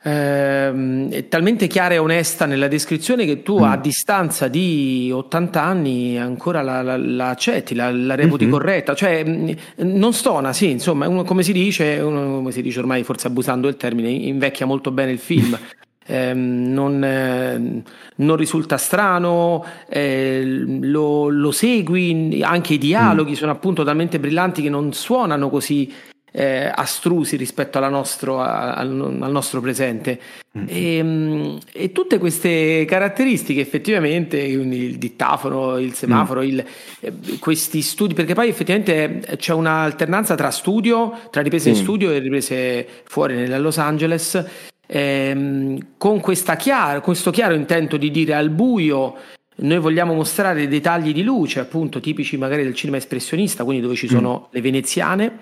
[0.03, 3.63] Ehm, talmente chiara e onesta nella descrizione che tu mm.
[3.63, 8.53] a distanza di 80 anni ancora la, la, la accetti, la, la reputi mm-hmm.
[8.53, 12.79] corretta, cioè mm, non stona, sì, insomma, uno, come si dice, uno, come si dice
[12.79, 15.57] ormai forse abusando del termine, invecchia molto bene il film.
[16.09, 17.83] Eh, non, eh,
[18.15, 20.41] non, risulta strano, eh,
[20.81, 23.35] lo, lo, segui, anche i dialoghi mm.
[23.35, 25.93] sono appunto talmente brillanti che non suonano così
[26.31, 30.19] eh, astrusi rispetto nostro, a, al, al, nostro presente.
[30.57, 30.67] Mm-hmm.
[30.69, 36.43] E, mm, e, tutte queste caratteristiche effettivamente, il dittafono, il semaforo, mm.
[36.43, 36.65] il,
[36.99, 41.73] eh, questi studi, perché poi effettivamente c'è un'alternanza tra studio, tra riprese mm.
[41.73, 44.45] in studio e riprese fuori nella Los Angeles.
[44.87, 49.15] Ehm, con chiaro, questo chiaro intento di dire al buio
[49.59, 53.95] noi vogliamo mostrare dei tagli di luce, appunto tipici magari del cinema espressionista, quindi dove
[53.95, 54.49] ci sono mm.
[54.51, 55.39] le veneziane,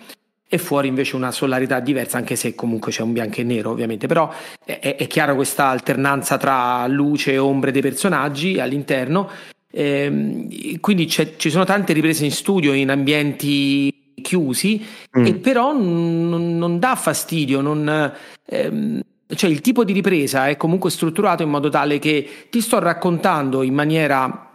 [0.48, 4.08] e fuori invece una solarità diversa, anche se comunque c'è un bianco e nero ovviamente,
[4.08, 4.32] però
[4.64, 9.30] è, è chiaro questa alternanza tra luce e ombre dei personaggi all'interno,
[9.72, 14.84] ehm, quindi ci sono tante riprese in studio in ambienti chiusi
[15.18, 15.26] mm.
[15.26, 18.14] e però n- non dà fastidio, non,
[18.46, 22.80] ehm, cioè il tipo di ripresa è comunque strutturato in modo tale che ti sto
[22.80, 24.46] raccontando in maniera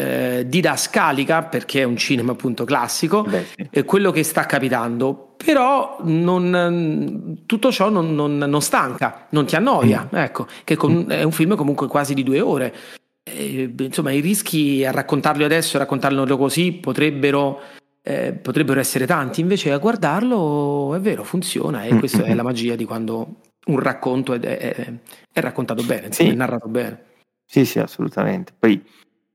[0.00, 3.68] eh, didascalica, perché è un cinema appunto classico, Beh, sì.
[3.70, 5.34] eh, quello che sta capitando.
[5.36, 10.16] Però non, tutto ciò non, non, non, stanca, non ti annoia, mm.
[10.16, 12.74] ecco, che con, è un film comunque quasi di due ore.
[13.22, 17.60] Eh, insomma, i rischi a raccontarlo adesso e raccontarlo così potrebbero,
[18.02, 22.74] eh, potrebbero essere tanti, invece a guardarlo è vero, funziona e questa è la magia
[22.74, 24.92] di quando un racconto è, è,
[25.32, 26.28] è raccontato bene, sì.
[26.28, 27.04] è narrato bene.
[27.44, 28.52] Sì, sì, assolutamente.
[28.56, 28.82] Poi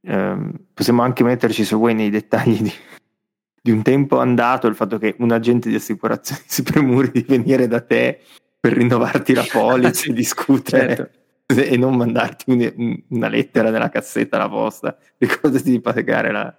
[0.08, 2.72] Ehm, possiamo anche metterci se vuoi nei dettagli di,
[3.60, 7.68] di, un tempo andato il fatto che un agente di assicurazione si premuri di venire
[7.68, 8.22] da te
[8.60, 11.60] per rinnovarti la polizza e discutere certo.
[11.60, 16.56] e non mandarti un, una lettera nella cassetta alla posta ricordati di pagare la,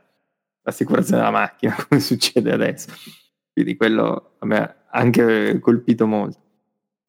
[0.62, 2.88] l'assicurazione della macchina come succede adesso
[3.52, 6.45] quindi quello a me ha anche colpito molto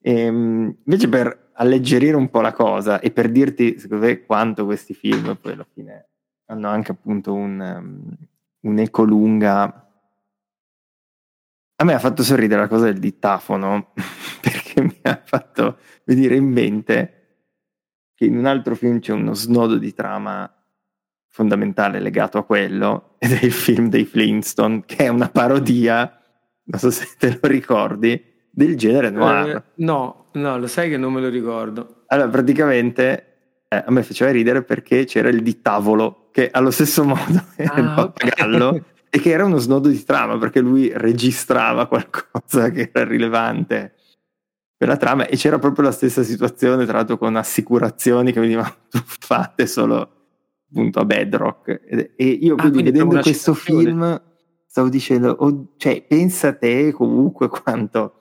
[0.08, 4.93] ehm, invece per alleggerire un po' la cosa e per dirti secondo me quanto questi
[4.93, 6.10] film poi alla fine
[6.46, 8.15] hanno anche appunto un, um,
[8.62, 9.84] un'eco lunga.
[11.80, 13.91] A me ha fatto sorridere la cosa del dittafono,
[14.41, 17.13] perché mi ha fatto venire in mente
[18.15, 20.52] che in un altro film c'è uno snodo di trama
[21.28, 26.20] fondamentale legato a quello, ed è il film dei Flintstone, che è una parodia,
[26.63, 28.27] non so se te lo ricordi,
[28.58, 29.56] del genere noir.
[29.56, 32.06] Eh, no, no, lo sai che non me lo ricordo.
[32.08, 33.26] Allora, praticamente
[33.67, 37.80] eh, a me faceva ridere perché c'era il dittavolo che allo stesso modo era ah,
[37.80, 38.84] il pappagallo okay.
[39.12, 43.93] e che era uno snodo di trama perché lui registrava qualcosa che era rilevante
[44.76, 48.74] per la trama e c'era proprio la stessa situazione tra l'altro con assicurazioni che venivano
[48.89, 50.13] tuffate solo
[50.72, 54.20] appunto a Bedrock e, e io ah, quindi vedendo questo film
[54.65, 58.13] stavo dicendo oh, cioè pensa te comunque quanto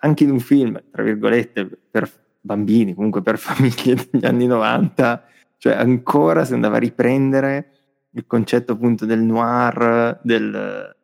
[0.00, 5.24] anche in un film tra virgolette per bambini comunque per famiglie degli anni 90
[5.58, 7.70] cioè ancora si andava a riprendere
[8.16, 10.94] il concetto appunto del noir, del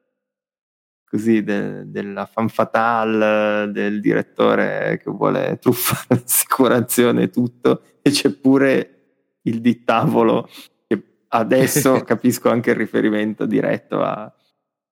[1.05, 8.31] così de, della fan fatale del direttore che vuole truffare l'assicurazione e tutto e c'è
[8.31, 8.97] pure
[9.43, 10.49] il dittavolo
[10.87, 14.33] che adesso capisco anche il riferimento diretto a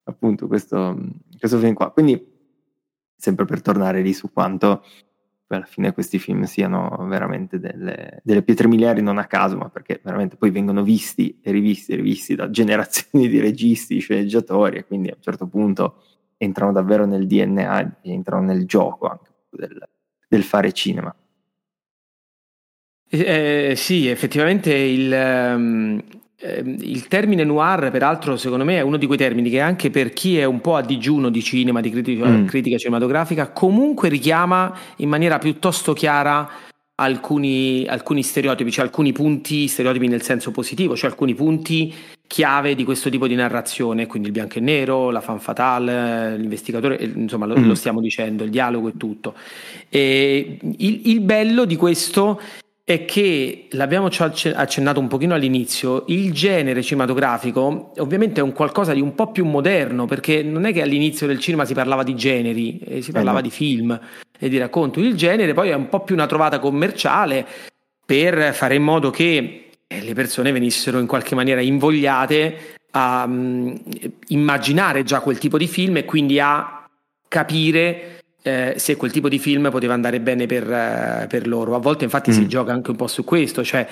[0.05, 0.99] appunto questo,
[1.39, 1.91] questo film qua.
[1.91, 2.40] Quindi
[3.21, 4.83] sempre per tornare lì su quanto
[5.57, 10.01] alla fine questi film siano veramente delle, delle, pietre miliari non a caso, ma perché
[10.03, 15.09] veramente poi vengono visti e rivisti e rivisti da generazioni di registi, sceneggiatori e quindi
[15.09, 16.03] a un certo punto
[16.37, 19.89] entrano davvero nel DNA entrano nel gioco anche del,
[20.29, 21.15] del fare cinema.
[23.13, 26.01] Eh, sì, effettivamente il, um,
[26.43, 30.39] il, termine noir, peraltro, secondo me è uno di quei termini che anche per chi
[30.39, 32.47] è un po' a digiuno di cinema, di critica, mm.
[32.47, 36.49] critica cinematografica, comunque richiama in maniera piuttosto chiara
[36.95, 41.93] alcuni, alcuni, stereotipi, cioè alcuni punti, stereotipi nel senso positivo, cioè alcuni punti
[42.27, 46.97] chiave di questo tipo di narrazione, quindi il bianco e nero, la fan fatale, l'investigatore,
[47.03, 47.67] insomma lo, mm.
[47.67, 49.35] lo stiamo dicendo, il dialogo e tutto.
[49.89, 52.41] E il, il bello di questo
[52.85, 59.01] è che l'abbiamo accennato un pochino all'inizio, il genere cinematografico ovviamente è un qualcosa di
[59.01, 62.79] un po' più moderno, perché non è che all'inizio del cinema si parlava di generi,
[62.81, 63.49] eh, si parlava eh no.
[63.49, 64.01] di film
[64.39, 67.47] e di racconto, il genere poi è un po' più una trovata commerciale
[68.05, 73.81] per fare in modo che eh, le persone venissero in qualche maniera invogliate a um,
[74.29, 76.89] immaginare già quel tipo di film e quindi a
[77.29, 81.75] capire eh, se quel tipo di film poteva andare bene per, eh, per loro.
[81.75, 82.35] A volte infatti mm.
[82.35, 83.87] si gioca anche un po' su questo, cioè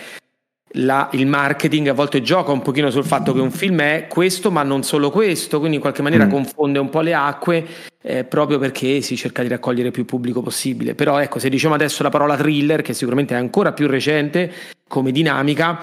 [0.72, 4.50] la, il marketing a volte gioca un pochino sul fatto che un film è questo
[4.50, 6.30] ma non solo questo, quindi in qualche maniera mm.
[6.30, 7.66] confonde un po' le acque
[8.02, 10.94] eh, proprio perché si cerca di raccogliere più pubblico possibile.
[10.94, 14.52] Però ecco, se diciamo adesso la parola thriller, che sicuramente è ancora più recente
[14.86, 15.80] come dinamica,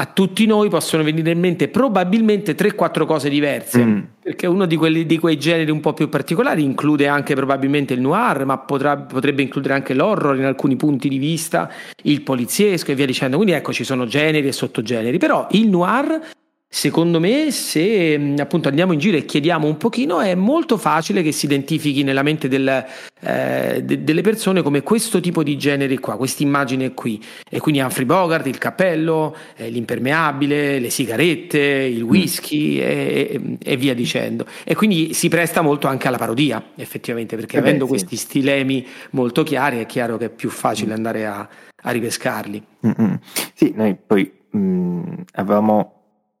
[0.00, 3.98] a tutti noi possono venire in mente probabilmente 3-4 cose diverse, mm.
[4.22, 8.00] perché uno di, quelli, di, quei generi un po' più particolari include anche probabilmente il
[8.00, 11.68] noir, ma potrà, potrebbe includere anche l'horror in alcuni punti di vista,
[12.04, 13.36] il poliziesco e via dicendo.
[13.36, 16.20] Quindi ecco, ci sono generi e sottogeneri, però il noir
[16.70, 21.22] Secondo me, se mm, appunto andiamo in giro e chiediamo un pochino, è molto facile
[21.22, 22.84] che si identifichi nella mente del,
[23.20, 27.24] eh, de- delle persone come questo tipo di genere qua, questa immagine qui.
[27.48, 32.08] E quindi Humphrey Bogart, il cappello, eh, l'impermeabile, le sigarette, il mm.
[32.08, 34.44] whisky e, e, via dicendo.
[34.62, 38.04] E quindi si presta molto anche alla parodia, effettivamente, perché eh avendo beh, sì.
[38.04, 40.96] questi stilemi molto chiari è chiaro che è più facile mm.
[40.96, 41.48] andare a,
[41.82, 42.62] a ripescarli.
[42.86, 43.18] Mm-mm.
[43.54, 45.97] Sì, noi poi mh, avevamo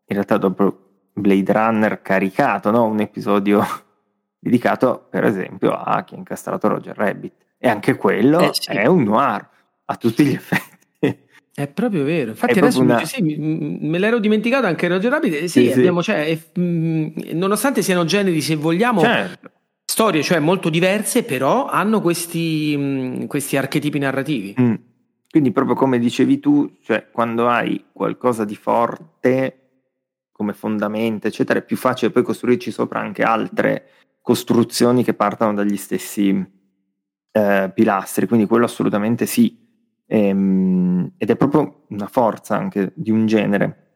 [0.08, 2.84] in realtà dopo Blade Runner caricato no?
[2.84, 3.64] un episodio
[4.38, 8.70] dedicato per esempio a chi ha incastrato Roger Rabbit e anche quello eh, sì.
[8.70, 9.46] è un noir
[9.84, 10.76] a tutti gli effetti
[11.54, 13.04] è proprio vero infatti è adesso una...
[13.04, 17.82] sì, me l'ero dimenticato anche Roger Rabbit eh, sì, sì, abbiamo, cioè, è, mh, nonostante
[17.82, 19.50] siano generi se vogliamo certo.
[19.84, 24.74] storie cioè molto diverse però hanno questi, mh, questi archetipi narrativi mm.
[25.30, 29.67] quindi proprio come dicevi tu cioè quando hai qualcosa di forte
[30.38, 33.88] come fondamento, eccetera, è più facile poi costruirci sopra anche altre
[34.22, 36.28] costruzioni che partano dagli stessi
[37.32, 39.66] eh, pilastri, quindi quello assolutamente sì.
[40.06, 43.86] Ehm, ed è proprio una forza anche di un genere.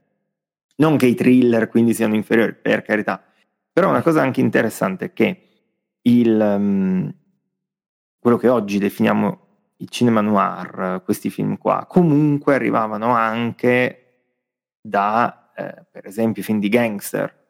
[0.79, 3.23] Non che i thriller quindi siano inferiori, per carità,
[3.73, 5.49] però una cosa anche interessante è che
[6.03, 7.15] il, um,
[8.19, 9.39] quello che oggi definiamo
[9.77, 14.25] il cinema noir, questi film qua, comunque arrivavano anche
[14.81, 17.41] da eh, per esempio i film di gangster,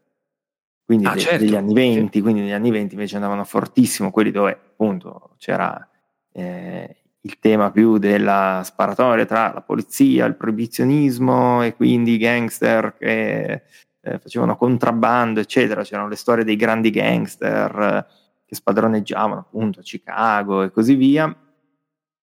[0.84, 1.44] quindi ah, de- certo.
[1.44, 2.22] degli anni 20, sì.
[2.22, 5.88] quindi negli anni 20 invece andavano fortissimo quelli dove appunto c'era
[6.32, 12.96] eh, il tema più della sparatoria tra la polizia, il proibizionismo e quindi i gangster
[12.98, 13.62] che
[14.00, 15.82] eh, facevano contrabbando, eccetera.
[15.82, 18.06] C'erano le storie dei grandi gangster eh,
[18.44, 21.34] che spadroneggiavano appunto a Chicago e così via.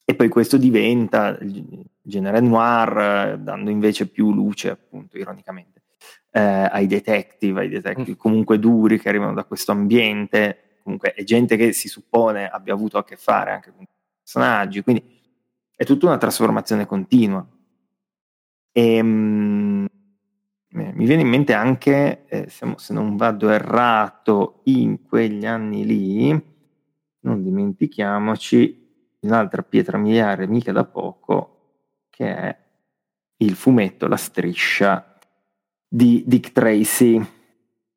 [0.04, 5.82] E poi questo diventa il genere noir, dando invece più luce, appunto, ironicamente,
[6.30, 8.18] eh, ai detective, ai detective mm.
[8.18, 10.78] comunque duri che arrivano da questo ambiente.
[10.82, 13.86] Comunque è gente che si suppone abbia avuto a che fare anche con
[14.18, 15.20] personaggi, quindi
[15.76, 17.46] è tutta una trasformazione continua.
[18.72, 19.86] E, um,
[20.74, 26.44] mi viene in mente anche, eh, se non vado errato, in quegli anni lì,
[27.20, 28.80] non dimentichiamoci,
[29.20, 31.61] un'altra pietra miliare mica da poco,
[32.12, 32.56] che è
[33.38, 35.18] il fumetto La striscia
[35.88, 37.20] di Dick Tracy.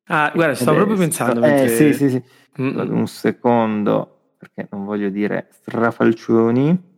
[0.08, 1.44] Ah, guarda, stavo proprio pensando.
[1.44, 1.68] Eh, mentre...
[1.68, 2.22] sì, sì, sì.
[2.60, 2.96] Mm-mm.
[2.96, 6.94] Un secondo, perché non voglio dire strafalcioni.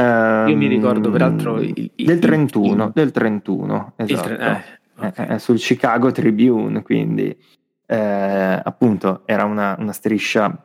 [0.00, 4.28] Um, Io mi ricordo peraltro il, il, del 31, il, del 31, esatto.
[4.28, 5.12] Tre, eh, okay.
[5.12, 7.36] è, è sul Chicago Tribune, quindi
[7.84, 10.64] eh, appunto era una, una striscia,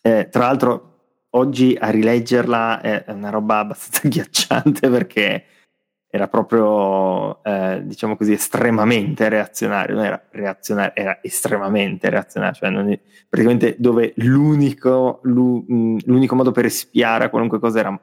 [0.00, 0.91] eh, tra l'altro
[1.34, 5.44] oggi a rileggerla è una roba abbastanza ghiacciante perché
[6.14, 13.00] era proprio, eh, diciamo così, estremamente reazionario, non era reazionario, era estremamente reazionario, cioè è,
[13.30, 18.00] praticamente dove l'unico, l'unico modo per espiare a qualunque cosa era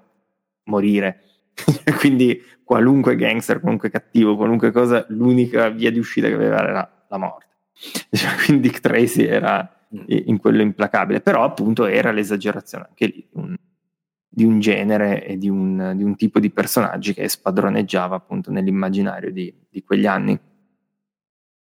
[0.63, 1.21] morire.
[1.99, 7.17] Quindi qualunque gangster, qualunque cattivo, qualunque cosa, l'unica via di uscita che aveva era la
[7.17, 7.45] morte.
[8.43, 9.78] Quindi Dick Tracy era mm.
[9.91, 13.55] In quello implacabile, però appunto era l'esagerazione anche lì un,
[14.27, 19.31] di un genere e di un, di un, tipo di personaggi che spadroneggiava appunto nell'immaginario
[19.31, 20.39] di, di quegli anni.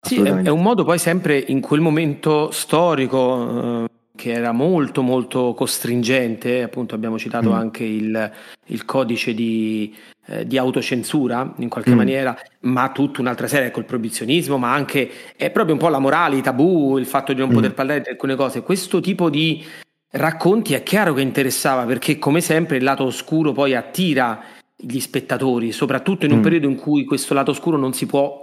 [0.00, 5.02] Sì, è, è, un modo poi sempre in quel momento storico eh, che era molto
[5.02, 7.54] molto costringente, appunto abbiamo citato mm.
[7.54, 8.32] anche il,
[8.66, 9.94] il codice di,
[10.26, 11.96] eh, di, autocensura in qualche mm.
[11.96, 15.98] maniera, ma tutta un'altra serie, ecco il proibizionismo, ma anche è proprio un po' la
[15.98, 17.54] morale, i tabù, il fatto di non mm.
[17.54, 19.64] poter parlare di alcune cose, questo tipo di
[20.10, 24.42] racconti è chiaro che interessava perché come sempre il lato oscuro poi attira
[24.76, 26.42] gli spettatori, soprattutto in un mm.
[26.42, 28.41] periodo in cui questo lato oscuro non si può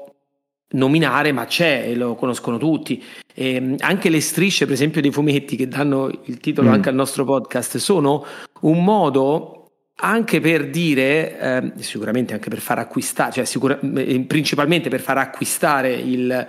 [0.72, 3.04] nominare, ma c'è e lo conoscono tutti.
[3.34, 6.74] E ehm, anche le strisce, per esempio, dei fumetti che danno il titolo mm.
[6.74, 8.26] anche al nostro podcast, sono
[8.62, 9.60] un modo
[10.02, 15.18] anche per dire, eh, sicuramente anche per far acquistare, cioè sicura, eh, principalmente per far
[15.18, 16.48] acquistare il,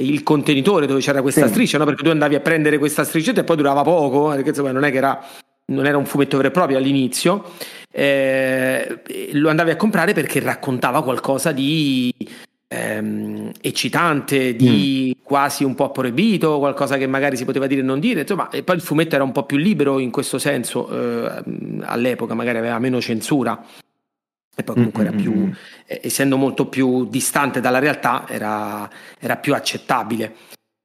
[0.00, 1.52] il contenitore dove c'era questa sì.
[1.52, 1.84] striscia, no?
[1.84, 4.90] perché tu andavi a prendere questa striscetta e poi durava poco, perché insomma non è
[4.90, 5.24] che era,
[5.66, 7.52] non era un fumetto vero e proprio all'inizio,
[7.90, 9.02] eh,
[9.32, 12.12] lo andavi a comprare perché raccontava qualcosa di
[12.68, 15.24] ehm, eccitante, di mm.
[15.24, 18.62] quasi un po' proibito, qualcosa che magari si poteva dire e non dire, insomma, e
[18.62, 21.42] poi il fumetto era un po' più libero in questo senso, eh,
[21.80, 23.64] all'epoca magari aveva meno censura.
[24.54, 25.52] E poi comunque era più, mm-hmm.
[25.86, 30.34] eh, essendo molto più distante dalla realtà, era, era più accettabile.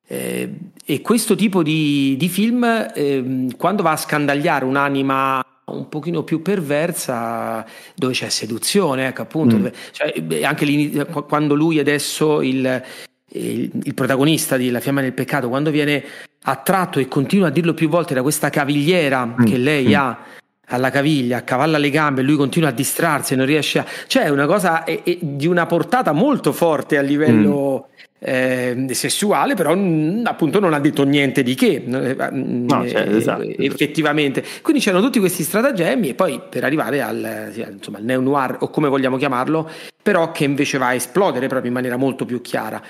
[0.06, 0.54] Eh,
[0.86, 2.64] e questo tipo di, di film,
[2.94, 9.58] eh, quando va a scandagliare un'anima un pochino più perversa dove c'è seduzione, ecco appunto,
[9.58, 9.68] mm.
[9.92, 12.84] cioè, anche quando lui adesso il,
[13.30, 16.04] il, il, protagonista di La fiamma del peccato, quando viene
[16.44, 19.46] attratto e continua a dirlo più volte da questa cavigliera mm.
[19.46, 19.94] che lei mm.
[19.94, 20.20] ha
[20.68, 23.86] alla caviglia, accavalla le gambe, lui continua a distrarsi e non riesce a...
[24.08, 27.93] Cioè è una cosa è, è di una portata molto forte a livello mm.
[28.26, 32.88] Eh, sessuale, però mh, mm, appunto non ha detto niente di che, eh, mm, no,
[32.88, 34.44] cioè, eh, esatto, effettivamente.
[34.62, 38.88] Quindi c'erano tutti questi stratagemmi e poi per arrivare al, insomma, al neo-noir o come
[38.88, 39.70] vogliamo chiamarlo,
[40.02, 42.82] però che invece va a esplodere proprio in maniera molto più chiara.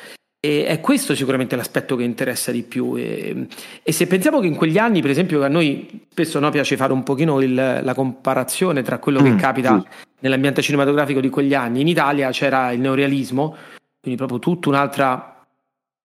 [0.46, 2.96] E è questo sicuramente l'aspetto che interessa di più.
[2.98, 3.48] E,
[3.82, 6.92] e, se pensiamo che in quegli anni, per esempio, a noi spesso no, piace fare
[6.92, 10.06] un pochino il, la comparazione tra quello mm, che capita sì.
[10.20, 11.80] nell'ambiente cinematografico di quegli anni.
[11.80, 13.56] In Italia c'era il neorealismo,
[14.04, 15.46] quindi proprio tutto un'altra,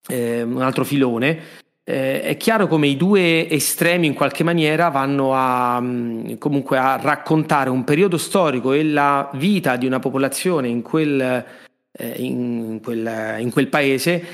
[0.09, 1.67] eh, un altro filone.
[1.83, 6.97] Eh, è chiaro come i due estremi in qualche maniera vanno a, mm, comunque a
[6.97, 11.45] raccontare un periodo storico e la vita di una popolazione in quel
[11.91, 14.25] eh, in, quel, in, quel, paese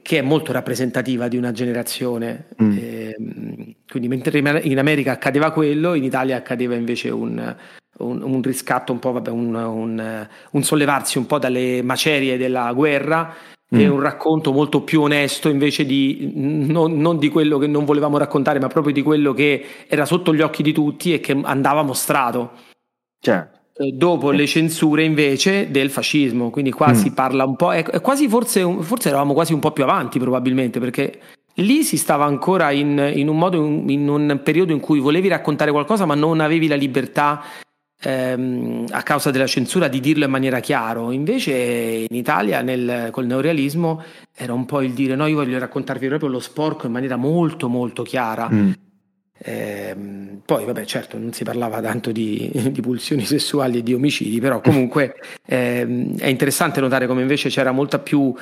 [0.00, 2.46] che è molto rappresentativa di una generazione.
[2.62, 2.76] Mm.
[2.78, 3.16] Eh,
[3.86, 7.54] quindi mentre in America accadeva quello, in Italia accadeva invece un,
[7.98, 13.34] un, un riscatto, un po', vabbè, un, un, sollevarsi un po' dalle macerie della guerra
[13.74, 13.78] mm.
[13.78, 18.18] e un racconto molto più onesto invece di non, non, di quello che non volevamo
[18.18, 21.82] raccontare, ma proprio di quello che era sotto gli occhi di tutti e che andava
[21.82, 22.52] mostrato.
[23.20, 23.60] Certo.
[23.74, 26.94] Eh, dopo le censure invece del fascismo, quindi qua mm.
[26.94, 30.18] si parla un po', è, è quasi forse, forse eravamo quasi un po' più avanti
[30.18, 31.20] probabilmente, perché
[31.56, 35.70] lì si stava ancora in, in un modo, in un periodo in cui volevi raccontare
[35.70, 37.42] qualcosa ma non avevi la libertà
[38.02, 41.12] ehm, a causa della censura di dirlo in maniera chiara.
[41.12, 41.52] Invece
[42.08, 44.02] in Italia nel, col neorealismo
[44.34, 47.68] era un po' il dire no, io voglio raccontarvi proprio lo sporco in maniera molto
[47.68, 48.48] molto chiara.
[48.50, 48.72] Mm.
[49.44, 49.96] Eh,
[50.44, 54.60] poi, vabbè, certo, non si parlava tanto di, di, pulsioni sessuali e di omicidi, però
[54.60, 58.32] comunque eh, è interessante notare come invece c'era molta più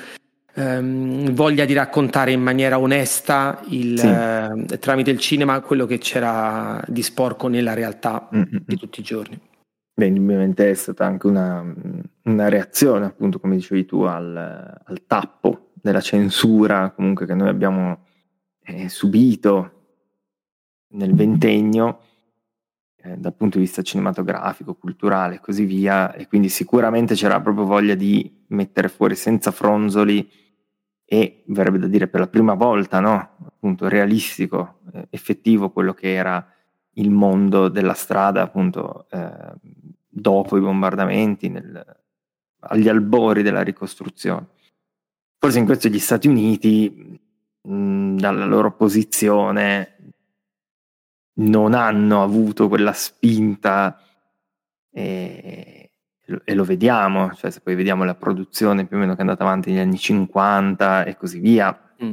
[0.54, 4.06] ehm, voglia di raccontare in maniera onesta il, sì.
[4.06, 8.56] eh, tramite il cinema quello che c'era di sporco nella realtà mm-hmm.
[8.66, 9.40] di tutti i giorni.
[10.01, 11.62] Beh, indubbiamente è stata anche una,
[12.22, 18.07] una reazione, appunto, come dicevi tu, al, al tappo della censura comunque che noi abbiamo
[18.62, 19.72] eh, subito
[20.92, 22.01] nel ventennio
[22.96, 27.66] eh, dal punto di vista cinematografico, culturale e così via, e quindi sicuramente c'era proprio
[27.66, 30.26] voglia di mettere fuori senza fronzoli
[31.05, 33.36] e verrebbe da dire per la prima volta, no?
[33.44, 36.42] appunto realistico, eh, effettivo quello che era
[36.95, 39.55] il mondo della strada appunto eh,
[40.09, 41.84] dopo i bombardamenti, nel,
[42.61, 44.49] agli albori della ricostruzione.
[45.38, 47.18] Forse in questo gli Stati Uniti
[47.62, 49.97] mh, dalla loro posizione
[51.34, 53.99] non hanno avuto quella spinta
[54.91, 55.91] e,
[56.45, 59.45] e, lo vediamo, cioè se poi vediamo la produzione più o meno che è andata
[59.45, 62.12] avanti negli anni 50 e così via, mm.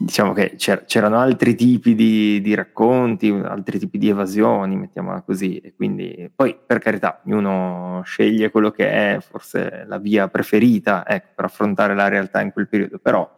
[0.00, 5.58] Diciamo che c'er- c'erano altri tipi di, di, racconti, altri tipi di evasioni, mettiamola così,
[5.58, 11.32] e quindi poi per carità ognuno sceglie quello che è forse la via preferita ecco,
[11.36, 13.30] per affrontare la realtà in quel periodo, però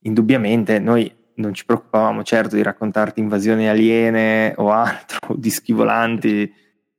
[0.00, 6.52] indubbiamente noi non ci preoccupavamo certo di raccontarti invasioni aliene o altro, dischi volanti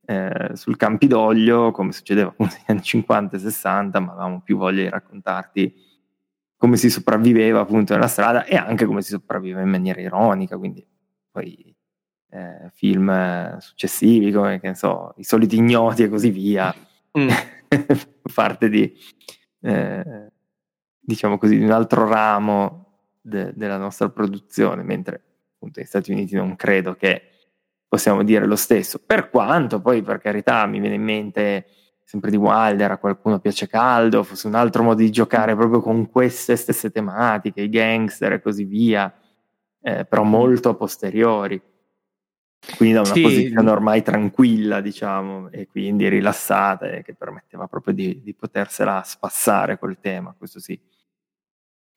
[0.06, 4.88] eh, sul Campidoglio, come succedeva negli anni 50 e 60, ma avevamo più voglia di
[4.88, 5.87] raccontarti
[6.58, 10.84] come si sopravviveva appunto nella strada e anche come si sopravviveva in maniera ironica, quindi
[11.30, 11.74] poi
[12.30, 16.74] eh, film successivi come, che ne so, I soliti ignoti e così via,
[17.16, 17.28] mm.
[18.34, 18.92] parte di,
[19.60, 20.32] eh,
[20.98, 22.88] diciamo così, di un altro ramo
[23.20, 25.22] de- della nostra produzione, mentre
[25.54, 27.22] appunto negli Stati Uniti non credo che
[27.86, 31.66] possiamo dire lo stesso, per quanto poi per carità mi viene in mente
[32.08, 36.08] sempre di Wilder, a qualcuno piace caldo, fosse un altro modo di giocare proprio con
[36.08, 39.14] queste stesse tematiche, i gangster e così via,
[39.82, 41.60] eh, però molto a posteriori.
[42.76, 43.20] Quindi da una sì.
[43.20, 49.78] posizione ormai tranquilla, diciamo, e quindi rilassata, e che permetteva proprio di, di potersela spassare
[49.78, 50.80] col tema, questo sì.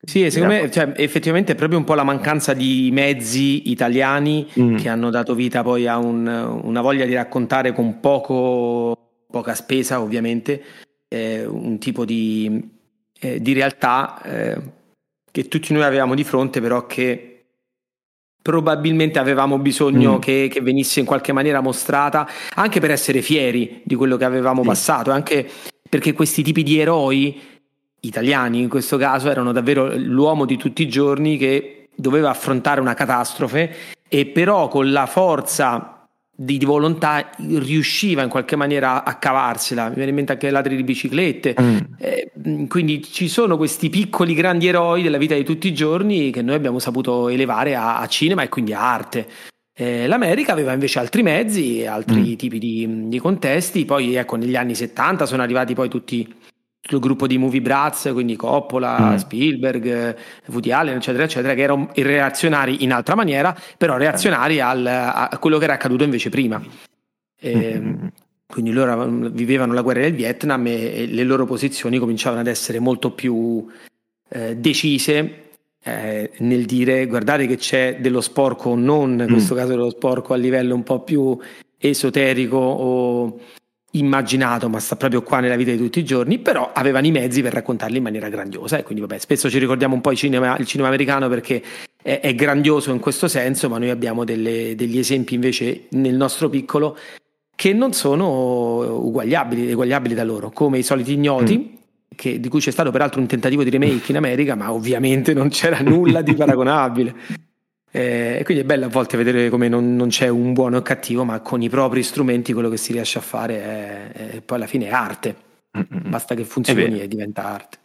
[0.04, 4.76] Sì, secondo me cioè, effettivamente è proprio un po' la mancanza di mezzi italiani mm.
[4.76, 9.01] che hanno dato vita poi a un, una voglia di raccontare con poco,
[9.32, 10.64] poca spesa ovviamente
[11.08, 12.70] eh, un tipo di,
[13.20, 14.58] eh, di realtà eh,
[15.32, 17.28] che tutti noi avevamo di fronte però che
[18.42, 20.20] probabilmente avevamo bisogno mm.
[20.20, 24.62] che, che, venisse in qualche maniera mostrata anche per essere fieri di quello che avevamo
[24.62, 24.68] sì.
[24.68, 25.50] passato anche
[25.90, 27.40] perché questi tipi di eroi
[28.02, 32.94] italiani in questo caso erano davvero l'uomo di tutti i giorni che doveva affrontare una
[32.94, 33.76] catastrofe
[34.08, 36.01] e però con la forza
[36.44, 39.90] di, di volontà riusciva in qualche maniera a cavarsela.
[39.90, 41.56] Mi viene in mente anche ladri di biciclette.
[41.62, 41.78] Mm.
[42.00, 42.32] Eh,
[42.68, 46.56] quindi ci sono questi piccoli grandi eroi della vita di tutti i giorni che noi
[46.56, 49.28] abbiamo saputo elevare a, a cinema e quindi a arte.
[49.74, 52.36] Eh, L'America aveva invece altri mezzi, altri mm.
[52.36, 56.28] tipi di, di, contesti, poi ecco negli anni 70 sono arrivati poi tutti
[56.90, 59.16] il gruppo di Movie Bratz, quindi Coppola, mm.
[59.16, 60.16] Spielberg,
[60.48, 65.58] Woody Allen, eccetera, eccetera, che erano reazionari in altra maniera, però reazionari al, a quello
[65.58, 66.62] che era accaduto invece prima.
[67.40, 68.08] E, mm.
[68.48, 72.80] Quindi loro vivevano la guerra del Vietnam e, e le loro posizioni cominciavano ad essere
[72.80, 73.66] molto più
[74.28, 75.52] eh, decise
[75.84, 79.58] eh, nel dire guardate che c'è dello sporco non, in questo mm.
[79.58, 81.38] caso dello sporco a livello un po' più
[81.78, 83.40] esoterico o
[83.92, 87.42] immaginato, ma sta proprio qua nella vita di tutti i giorni, però avevano i mezzi
[87.42, 90.58] per raccontarli in maniera grandiosa e quindi vabbè, spesso ci ricordiamo un po' il cinema,
[90.58, 91.62] il cinema americano perché
[92.02, 96.50] è, è, grandioso in questo senso, ma noi abbiamo delle, degli esempi invece nel nostro
[96.50, 96.98] piccolo
[97.56, 101.58] che non sono uguagliabili, eguagliabili da loro, come i soliti ignoti.
[101.58, 101.80] Mm.
[102.14, 105.48] Che, di cui c'è stato peraltro un tentativo di remake in America, ma ovviamente non
[105.48, 107.16] c'era nulla di paragonabile.
[107.94, 110.82] Eh, e quindi è bello a volte vedere come non, non, c'è un buono o
[110.82, 114.58] cattivo, ma con i propri strumenti quello che si riesce a fare è, è poi
[114.58, 115.36] alla fine è arte.
[115.78, 116.10] Mm-mm.
[116.10, 117.78] Basta che funzioni e diventa arte.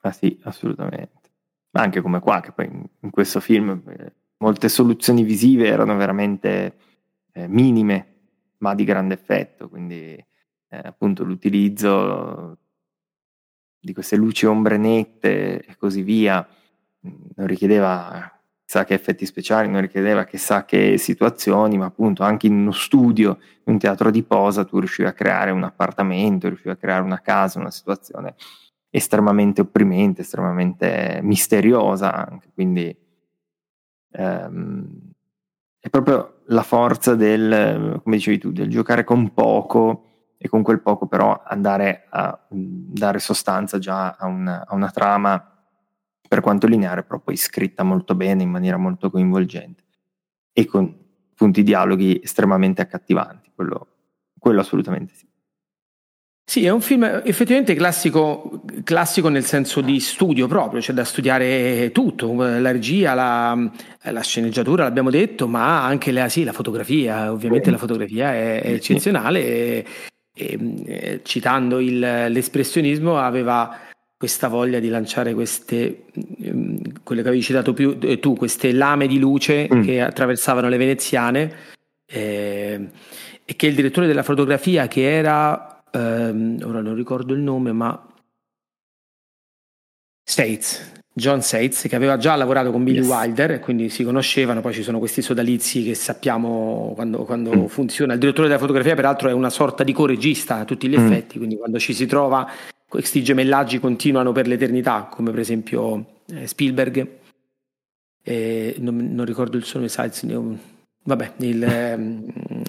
[0.00, 1.30] Ah sì, assolutamente.
[1.70, 5.96] Ma anche come qua, che poi in, in questo film eh, molte soluzioni visive erano
[5.96, 6.76] veramente
[7.32, 8.06] eh, minime,
[8.58, 9.68] ma di grande effetto.
[9.68, 10.26] Quindi eh,
[10.82, 12.58] appunto l'utilizzo
[13.80, 16.46] di queste luci ombre nette e così via
[17.00, 18.37] non richiedeva
[18.68, 23.38] chissà che effetti speciali, non richiedeva chissà che situazioni, ma appunto anche in uno studio,
[23.64, 27.22] in un teatro di posa, tu riuscivi a creare un appartamento, riuscivi a creare una
[27.22, 28.34] casa, una situazione
[28.90, 32.94] estremamente opprimente, estremamente misteriosa anche, quindi
[34.12, 35.12] ehm,
[35.80, 40.82] è proprio la forza del, come dicevi tu, del giocare con poco e con quel
[40.82, 45.57] poco però andare a dare sostanza già a una, a una trama
[46.28, 49.82] per quanto lineare, però poi scritta molto bene, in maniera molto coinvolgente
[50.52, 50.94] e con
[51.34, 53.86] punti dialoghi estremamente accattivanti, quello,
[54.38, 55.26] quello assolutamente sì.
[56.48, 61.90] Sì, è un film effettivamente classico, classico, nel senso di studio proprio, cioè da studiare
[61.92, 63.70] tutto, la regia, la,
[64.04, 67.70] la sceneggiatura, l'abbiamo detto, ma anche la, sì, la fotografia, ovviamente sì.
[67.72, 69.84] la fotografia è, è eccezionale e,
[70.34, 73.87] e, citando il, l'espressionismo aveva
[74.18, 76.06] questa voglia di lanciare queste,
[76.44, 79.82] mm, quelle che avevi citato più eh, tu, queste lame di luce mm.
[79.82, 81.54] che attraversavano le veneziane
[82.04, 82.88] eh,
[83.44, 88.06] e che il direttore della fotografia che era, ehm, ora non ricordo il nome, ma
[90.24, 93.06] States, John Seitz, che aveva già lavorato con Billy yes.
[93.06, 97.66] Wilder e quindi si conoscevano, poi ci sono questi sodalizi che sappiamo quando, quando mm.
[97.66, 98.14] funziona.
[98.14, 101.06] Il direttore della fotografia peraltro è una sorta di co-regista a tutti gli mm.
[101.06, 102.50] effetti, quindi quando ci si trova
[102.88, 107.06] questi gemellaggi continuano per l'eternità, come per esempio eh, Spielberg,
[108.22, 110.26] eh, non, non, ricordo il suo Seitz,
[111.04, 112.24] vabbè, il, ehm,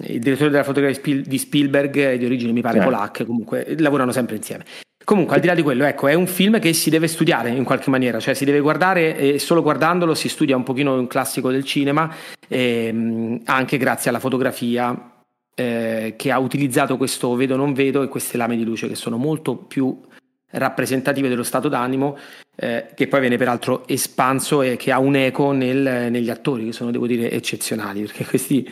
[0.08, 2.84] il, direttore della fotografia di Spielberg di origine mi pare yeah.
[2.84, 4.64] polacca, comunque lavorano sempre insieme.
[5.02, 7.64] Comunque, al di là di quello, ecco, è un film che si deve studiare in
[7.64, 11.50] qualche maniera, cioè si deve guardare e solo guardandolo si studia un pochino un classico
[11.50, 12.14] del cinema,
[12.46, 15.10] ehm, anche grazie alla fotografia
[15.54, 19.16] eh, che ha utilizzato questo vedo non vedo e queste lame di luce che sono
[19.16, 20.00] molto più
[20.50, 22.16] rappresentative dello stato d'animo,
[22.56, 26.72] eh, che poi viene peraltro espanso e che ha un eco nel, negli attori, che
[26.72, 28.68] sono, devo dire, eccezionali, perché questi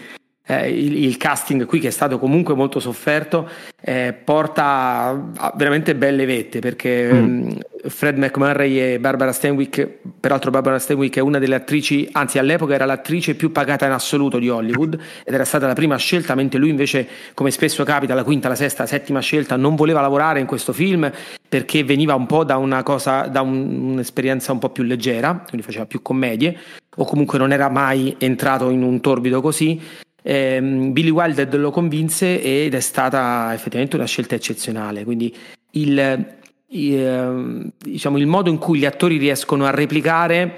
[0.48, 3.48] eh, il, il, casting qui che è stato comunque molto sofferto
[3.80, 7.16] eh, porta a veramente belle vette perché mm.
[7.16, 9.86] um, Fred McMurray e Barbara Stanwyck
[10.18, 14.38] peraltro Barbara Stanwyck è una delle attrici anzi all'epoca era l'attrice più pagata in assoluto
[14.38, 18.24] di Hollywood ed era stata la prima scelta mentre lui invece come spesso capita la
[18.24, 21.12] quinta, la sesta, la settima scelta non voleva lavorare in questo film
[21.46, 25.66] perché veniva un po' da una cosa da un, un'esperienza un po' più leggera quindi
[25.66, 26.56] faceva più commedie
[26.96, 32.42] o comunque non era mai entrato in un torbido così eh, Billy Wilder lo convinse
[32.42, 35.02] ed è stata effettivamente una scelta eccezionale.
[35.04, 35.34] Quindi
[35.70, 40.56] il, il, diciamo, il modo in cui gli attori riescono a replicare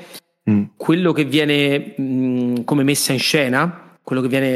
[0.51, 0.63] mm.
[0.77, 4.49] quello che viene mh, mm, come messa in scena quello che viene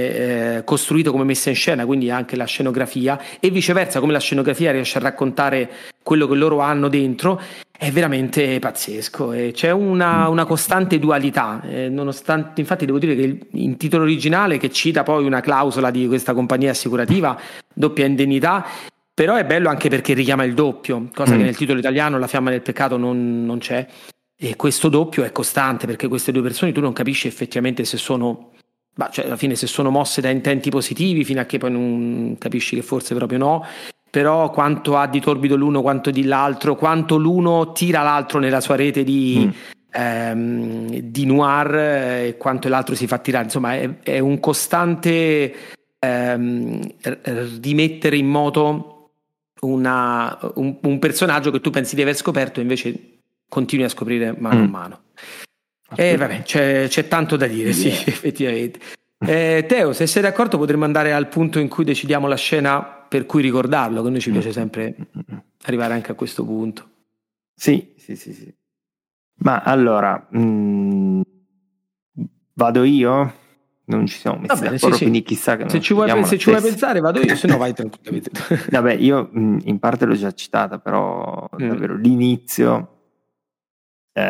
[0.56, 4.72] eh, costruito come messa in scena, quindi anche la scenografia, e viceversa, come la scenografia
[4.72, 5.70] riesce a raccontare
[6.02, 7.40] quello che loro hanno dentro,
[7.84, 9.32] è veramente pazzesco.
[9.32, 14.56] E c'è una, una costante dualità, eh, nonostante, infatti devo dire che il, titolo originale,
[14.56, 17.38] che cita poi una clausola di questa compagnia assicurativa,
[17.72, 18.64] doppia indennità,
[19.12, 21.36] però è bello anche perché richiama il doppio, cosa mm.
[21.36, 23.86] che nel titolo italiano La fiamma del peccato non, non c'è.
[24.36, 28.52] E questo doppio è costante perché queste due persone tu non capisci effettivamente se sono
[28.96, 32.36] ma cioè, alla fine se sono mosse da intenti positivi, fino a che poi non
[32.38, 33.66] capisci che forse proprio no,
[34.14, 38.76] però quanto ha di torbido l'uno, quanto di l'altro, quanto l'uno tira l'altro nella sua
[38.76, 39.50] rete di, mm.
[39.90, 45.52] ehm, di noir eh, e quanto l'altro si fa tirare, insomma è, è un costante
[45.98, 46.80] ehm,
[47.60, 49.10] rimettere in moto
[49.62, 54.32] una, un, un, personaggio che tu pensi di aver scoperto e invece continui a scoprire
[54.38, 54.62] mano mm.
[54.62, 55.00] a mano.
[55.96, 58.78] Eh, vabbè, c'è, c'è, tanto da dire, sì, effettivamente.
[59.26, 63.26] Eh, Teo, se sei d'accordo potremmo andare al punto in cui decidiamo la scena per
[63.26, 64.96] cui ricordarlo, che a noi ci piace sempre
[65.66, 66.90] arrivare anche a questo punto.
[67.54, 68.52] Sì, sì, sì, sì.
[69.34, 71.20] Ma allora, mh, mm,
[72.54, 73.34] vado io?
[73.84, 76.50] Non ci siamo messi bene, d'accordo, sì, quindi chissà che se ci vuoi, se ci
[76.50, 78.32] vuoi pensare vado io, se no vai tranquillamente.
[78.72, 81.68] Vabbè, io mh, mm, in parte l'ho già citata, però mm.
[81.68, 82.88] davvero l'inizio...
[84.10, 84.22] Eh,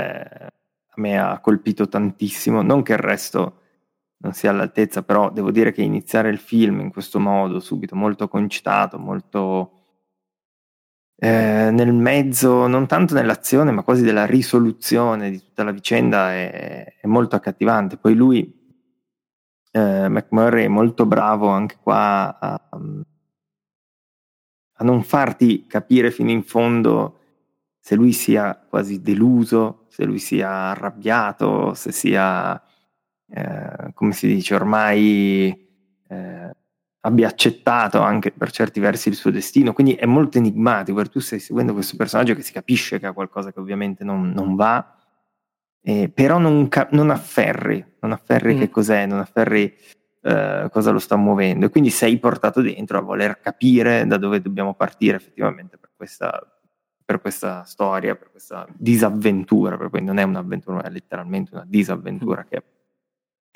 [0.97, 3.62] a me ha colpito tantissimo, non che il resto
[4.24, 8.26] non sia all'altezza, però devo dire che iniziare il film in questo modo, subito, molto
[8.26, 9.82] concitato, molto
[11.16, 16.96] eh, nel mezzo, non tanto nell'azione, ma quasi della risoluzione di tutta la vicenda, è,
[17.00, 17.98] è molto accattivante.
[17.98, 18.62] Poi lui,
[19.70, 22.68] eh, McMurray, è molto bravo anche qua a,
[24.76, 27.18] a non farti capire fino in fondo
[27.78, 32.60] se lui sia quasi deluso se lui sia arrabbiato, se sia,
[33.30, 35.68] eh, come si dice, ormai
[36.08, 36.56] eh,
[37.00, 39.72] abbia accettato anche per certi versi il suo destino.
[39.72, 43.12] Quindi è molto enigmatico, perché tu stai seguendo questo personaggio che si capisce che ha
[43.12, 44.96] qualcosa che ovviamente non, non va,
[45.82, 48.58] eh, però non, ca- non, afferri, non afferri mm.
[48.58, 49.74] che cos'è, non afferri
[50.22, 51.66] eh, cosa lo sta muovendo.
[51.66, 56.48] E quindi sei portato dentro a voler capire da dove dobbiamo partire effettivamente per questa
[57.04, 62.48] per questa storia, per questa disavventura, perché non è un'avventura, è letteralmente una disavventura mm.
[62.48, 62.62] che,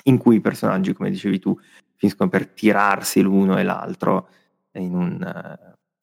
[0.09, 1.57] in cui i personaggi, come dicevi tu,
[1.95, 4.29] finiscono per tirarsi l'uno e l'altro
[4.73, 5.57] in un,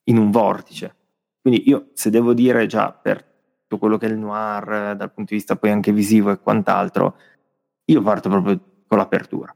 [0.04, 0.94] in un vortice.
[1.40, 3.24] Quindi io, se devo dire già per
[3.62, 7.16] tutto quello che è il noir, dal punto di vista poi anche visivo e quant'altro,
[7.84, 9.54] io parto proprio con l'apertura.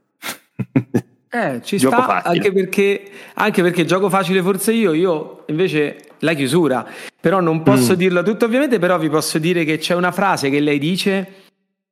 [1.33, 6.33] Eh, ci gioco sta anche perché, anche perché gioco facile forse io, io invece la
[6.33, 6.85] chiusura,
[7.21, 7.97] però non posso mm.
[7.97, 11.50] dirlo tutto ovviamente, però vi posso dire che c'è una frase che lei dice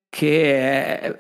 [0.08, 1.16] che è,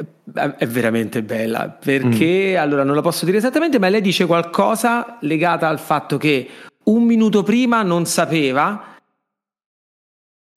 [0.56, 2.60] è veramente bella, perché mm.
[2.60, 6.48] allora non la posso dire esattamente, ma lei dice qualcosa legata al fatto che
[6.84, 8.96] un minuto prima non sapeva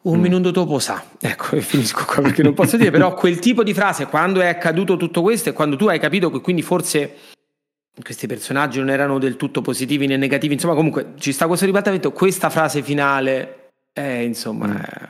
[0.03, 0.21] un mm.
[0.21, 4.07] minuto dopo sa, ecco finisco qua perché non posso dire, però quel tipo di frase
[4.07, 7.15] quando è accaduto tutto questo e quando tu hai capito che quindi forse
[8.01, 12.11] questi personaggi non erano del tutto positivi né negativi, insomma comunque ci sta questo ribaltamento,
[12.11, 14.75] questa frase finale è insomma mm.
[14.75, 15.09] è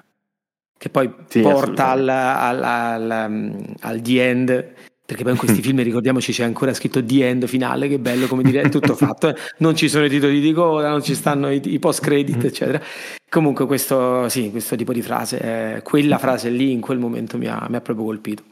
[0.81, 4.73] che poi sì, porta al, al, al, al The End
[5.05, 8.41] perché poi in questi film ricordiamoci c'è ancora scritto The End finale, che bello come
[8.41, 9.35] dire, è tutto fatto, eh.
[9.59, 12.47] non ci sono i titoli di coda, non ci stanno i, i post credit, mm.
[12.47, 12.81] eccetera.
[13.29, 17.45] Comunque questo, sì, questo tipo di frase, eh, quella frase lì in quel momento mi
[17.45, 18.43] ha, mi ha, proprio colpito.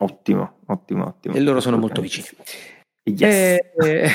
[0.00, 1.34] Ottimo, ottimo, ottimo.
[1.34, 2.26] E loro sono molto vicini.
[3.04, 3.22] Yes.
[3.22, 4.10] E, eh,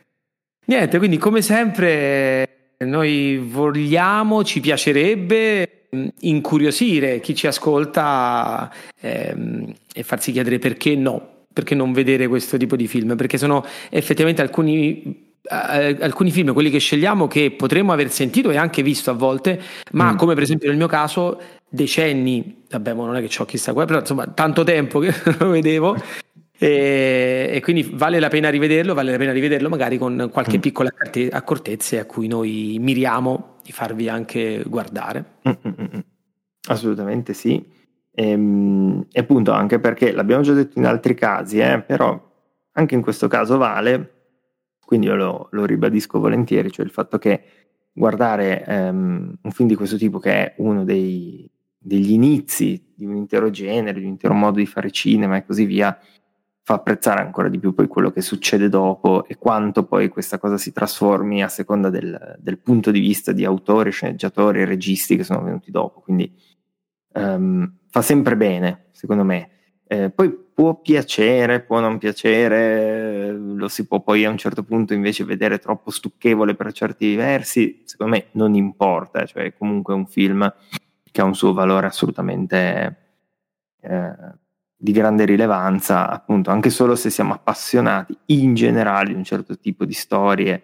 [0.64, 5.77] niente, quindi come sempre noi vogliamo, ci piacerebbe
[6.20, 8.70] incuriosire chi ci ascolta
[9.00, 13.64] ehm, e farsi chiedere perché no, perché non vedere questo tipo di film, perché sono
[13.90, 19.10] effettivamente alcuni, eh, alcuni film, quelli che scegliamo, che potremmo aver sentito e anche visto
[19.10, 19.60] a volte,
[19.92, 20.16] ma mm.
[20.16, 24.00] come per esempio nel mio caso decenni, vabbè non è che ho chissà qua, però
[24.00, 25.96] insomma tanto tempo che non lo vedevo
[26.60, 30.60] e, e, quindi vale la pena rivederlo, vale la pena rivederlo magari con qualche mm.
[30.60, 30.90] piccola
[31.30, 35.40] accortezza a cui noi miriamo di farvi anche guardare.
[35.46, 36.02] Mm-mm.
[36.68, 37.62] Assolutamente sì.
[38.10, 42.18] E, ehm, e, appunto anche perché l'abbiamo già detto in altri casi, eh, però
[42.72, 44.12] anche in questo caso vale,
[44.82, 47.42] quindi io lo, lo ribadisco volentieri, cioè il fatto che
[47.92, 53.16] guardare um, un film di questo tipo che è uno dei, degli inizi di un
[53.16, 55.94] intero genere, di un intero modo di fare cinema e così via,
[56.68, 60.58] fa apprezzare ancora di più poi quello che succede dopo e quanto poi questa cosa
[60.58, 65.42] si trasformi a seconda del, del punto di vista di autori, sceneggiatori registi che sono
[65.42, 66.00] venuti dopo.
[66.00, 66.30] Quindi
[67.14, 69.48] um, fa sempre bene, secondo me.
[69.86, 74.92] Eh, poi può piacere, può non piacere, lo si può poi a un certo punto
[74.92, 80.52] invece vedere troppo stucchevole per certi versi, secondo me non importa, cioè comunque un film
[81.10, 82.96] che ha un suo valore assolutamente
[83.80, 84.12] eh,
[84.80, 89.84] di grande rilevanza, appunto, anche solo se siamo appassionati in generale di un certo tipo
[89.84, 90.62] di storie,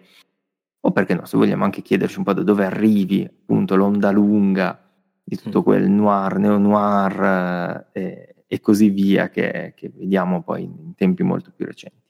[0.79, 4.79] o perché no, se vogliamo anche chiederci un po' da dove arrivi, appunto, l'onda lunga
[5.21, 5.63] di tutto mm.
[5.63, 11.65] quel noir, neo-noir eh, e così via che, che vediamo poi in tempi molto più
[11.65, 12.04] recenti.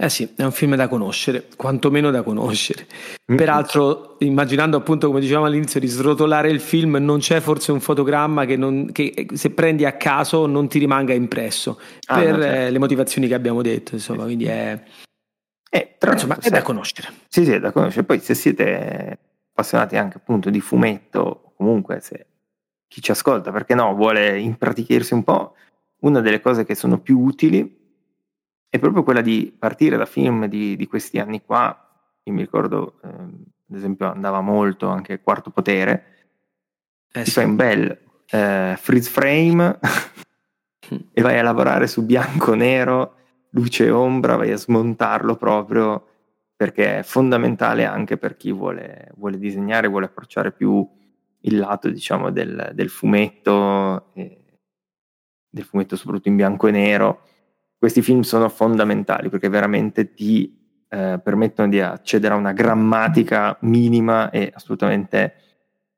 [0.00, 2.86] Eh sì, è un film da conoscere, quantomeno da conoscere.
[3.24, 8.44] Peraltro, immaginando appunto, come dicevamo all'inizio, di srotolare il film, non c'è forse un fotogramma
[8.44, 12.72] che, non, che se prendi a caso non ti rimanga impresso ah, per no, certo.
[12.72, 14.80] le motivazioni che abbiamo detto, insomma, quindi è,
[15.70, 17.08] eh, però, insomma, è da conoscere.
[17.28, 18.04] Sì, sì, è da conoscere.
[18.04, 19.18] Poi se siete
[19.50, 22.26] appassionati anche appunto di fumetto, comunque se
[22.86, 25.54] chi ci ascolta, perché no, vuole impratichirsi un po',
[26.00, 27.76] una delle cose che sono più utili
[28.68, 31.86] è proprio quella di partire da film di, di questi anni qua.
[32.24, 36.16] Io mi ricordo, eh, ad esempio, andava molto anche Quarto Potere.
[37.10, 37.30] Eh, sì.
[37.30, 37.98] fai un bel
[38.30, 39.78] eh, freeze frame
[41.12, 43.14] e vai a lavorare su bianco nero,
[43.50, 46.04] luce e ombra, vai a smontarlo proprio
[46.54, 50.86] perché è fondamentale anche per chi vuole, vuole disegnare, vuole approcciare più
[51.42, 57.22] il lato, diciamo, del, del fumetto, del fumetto soprattutto in bianco e nero
[57.78, 60.56] questi film sono fondamentali perché veramente ti
[60.88, 65.34] eh, permettono di accedere a una grammatica minima e assolutamente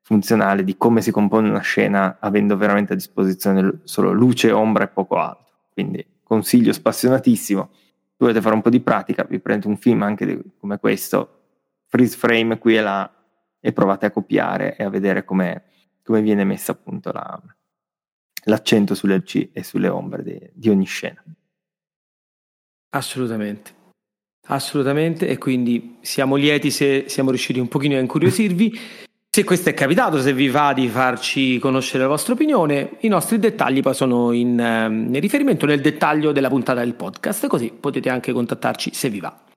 [0.01, 4.87] funzionale di come si compone una scena avendo veramente a disposizione solo luce, ombra e
[4.89, 5.55] poco altro.
[5.73, 7.69] Quindi consiglio spassionatissimo.
[7.71, 11.39] Se volete fare un po' di pratica, vi prendete un film anche di, come questo,
[11.87, 13.11] freeze frame qui e là,
[13.59, 15.63] e provate a copiare e a vedere come
[16.03, 17.41] viene messa appunto la,
[18.45, 21.23] l'accento sulle luci e sulle ombre di, di ogni scena.
[22.91, 23.79] Assolutamente.
[24.47, 28.79] Assolutamente, e quindi siamo lieti se siamo riusciti un pochino a incuriosirvi.
[29.29, 33.39] Se questo è capitato, se vi va di farci conoscere la vostra opinione, i nostri
[33.39, 38.09] dettagli poi sono in, in ehm, riferimento nel dettaglio della puntata del podcast, così potete
[38.09, 39.50] anche contattarci se vi va.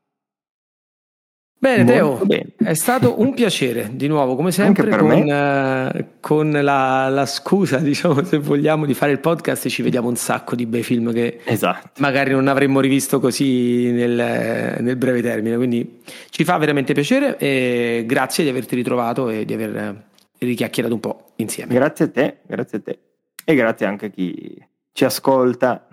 [1.65, 2.49] Bene, Teo, bene.
[2.59, 8.23] è stato un piacere di nuovo, come sempre, con, uh, con la, la, scusa, diciamo,
[8.23, 9.69] se vogliamo, di fare il podcast.
[9.69, 12.03] Ci vediamo un sacco di bei film che esatto.
[12.03, 15.57] magari non avremmo rivisto così nel, nel, breve termine.
[15.57, 20.05] Quindi ci fa veramente piacere e grazie di averti ritrovato e di aver
[20.37, 21.73] richiacchierato un po' insieme.
[21.73, 22.99] Grazie a te, grazie a te.
[23.43, 24.55] E grazie anche a chi
[24.93, 25.89] ci ascolta.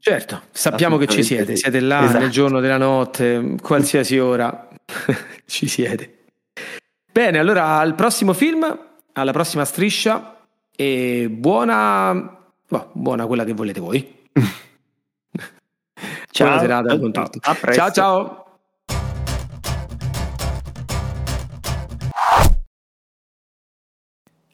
[0.00, 2.18] Certo, sappiamo che ci siete, siete là esatto.
[2.18, 4.66] nel giorno della notte, qualsiasi ora.
[5.46, 6.24] Ci siete.
[7.10, 8.78] Bene, allora al prossimo film,
[9.12, 10.38] alla prossima striscia
[10.74, 12.40] e buona...
[12.68, 14.28] Oh, buona quella che volete voi.
[16.30, 16.46] ciao.
[16.46, 17.38] Buona serata con tutto.
[17.72, 18.42] Ciao ciao.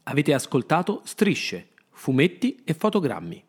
[0.04, 3.44] Avete ascoltato Strisce, fumetti e fotogrammi.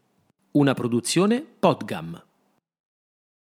[0.52, 2.29] Una produzione Podgam.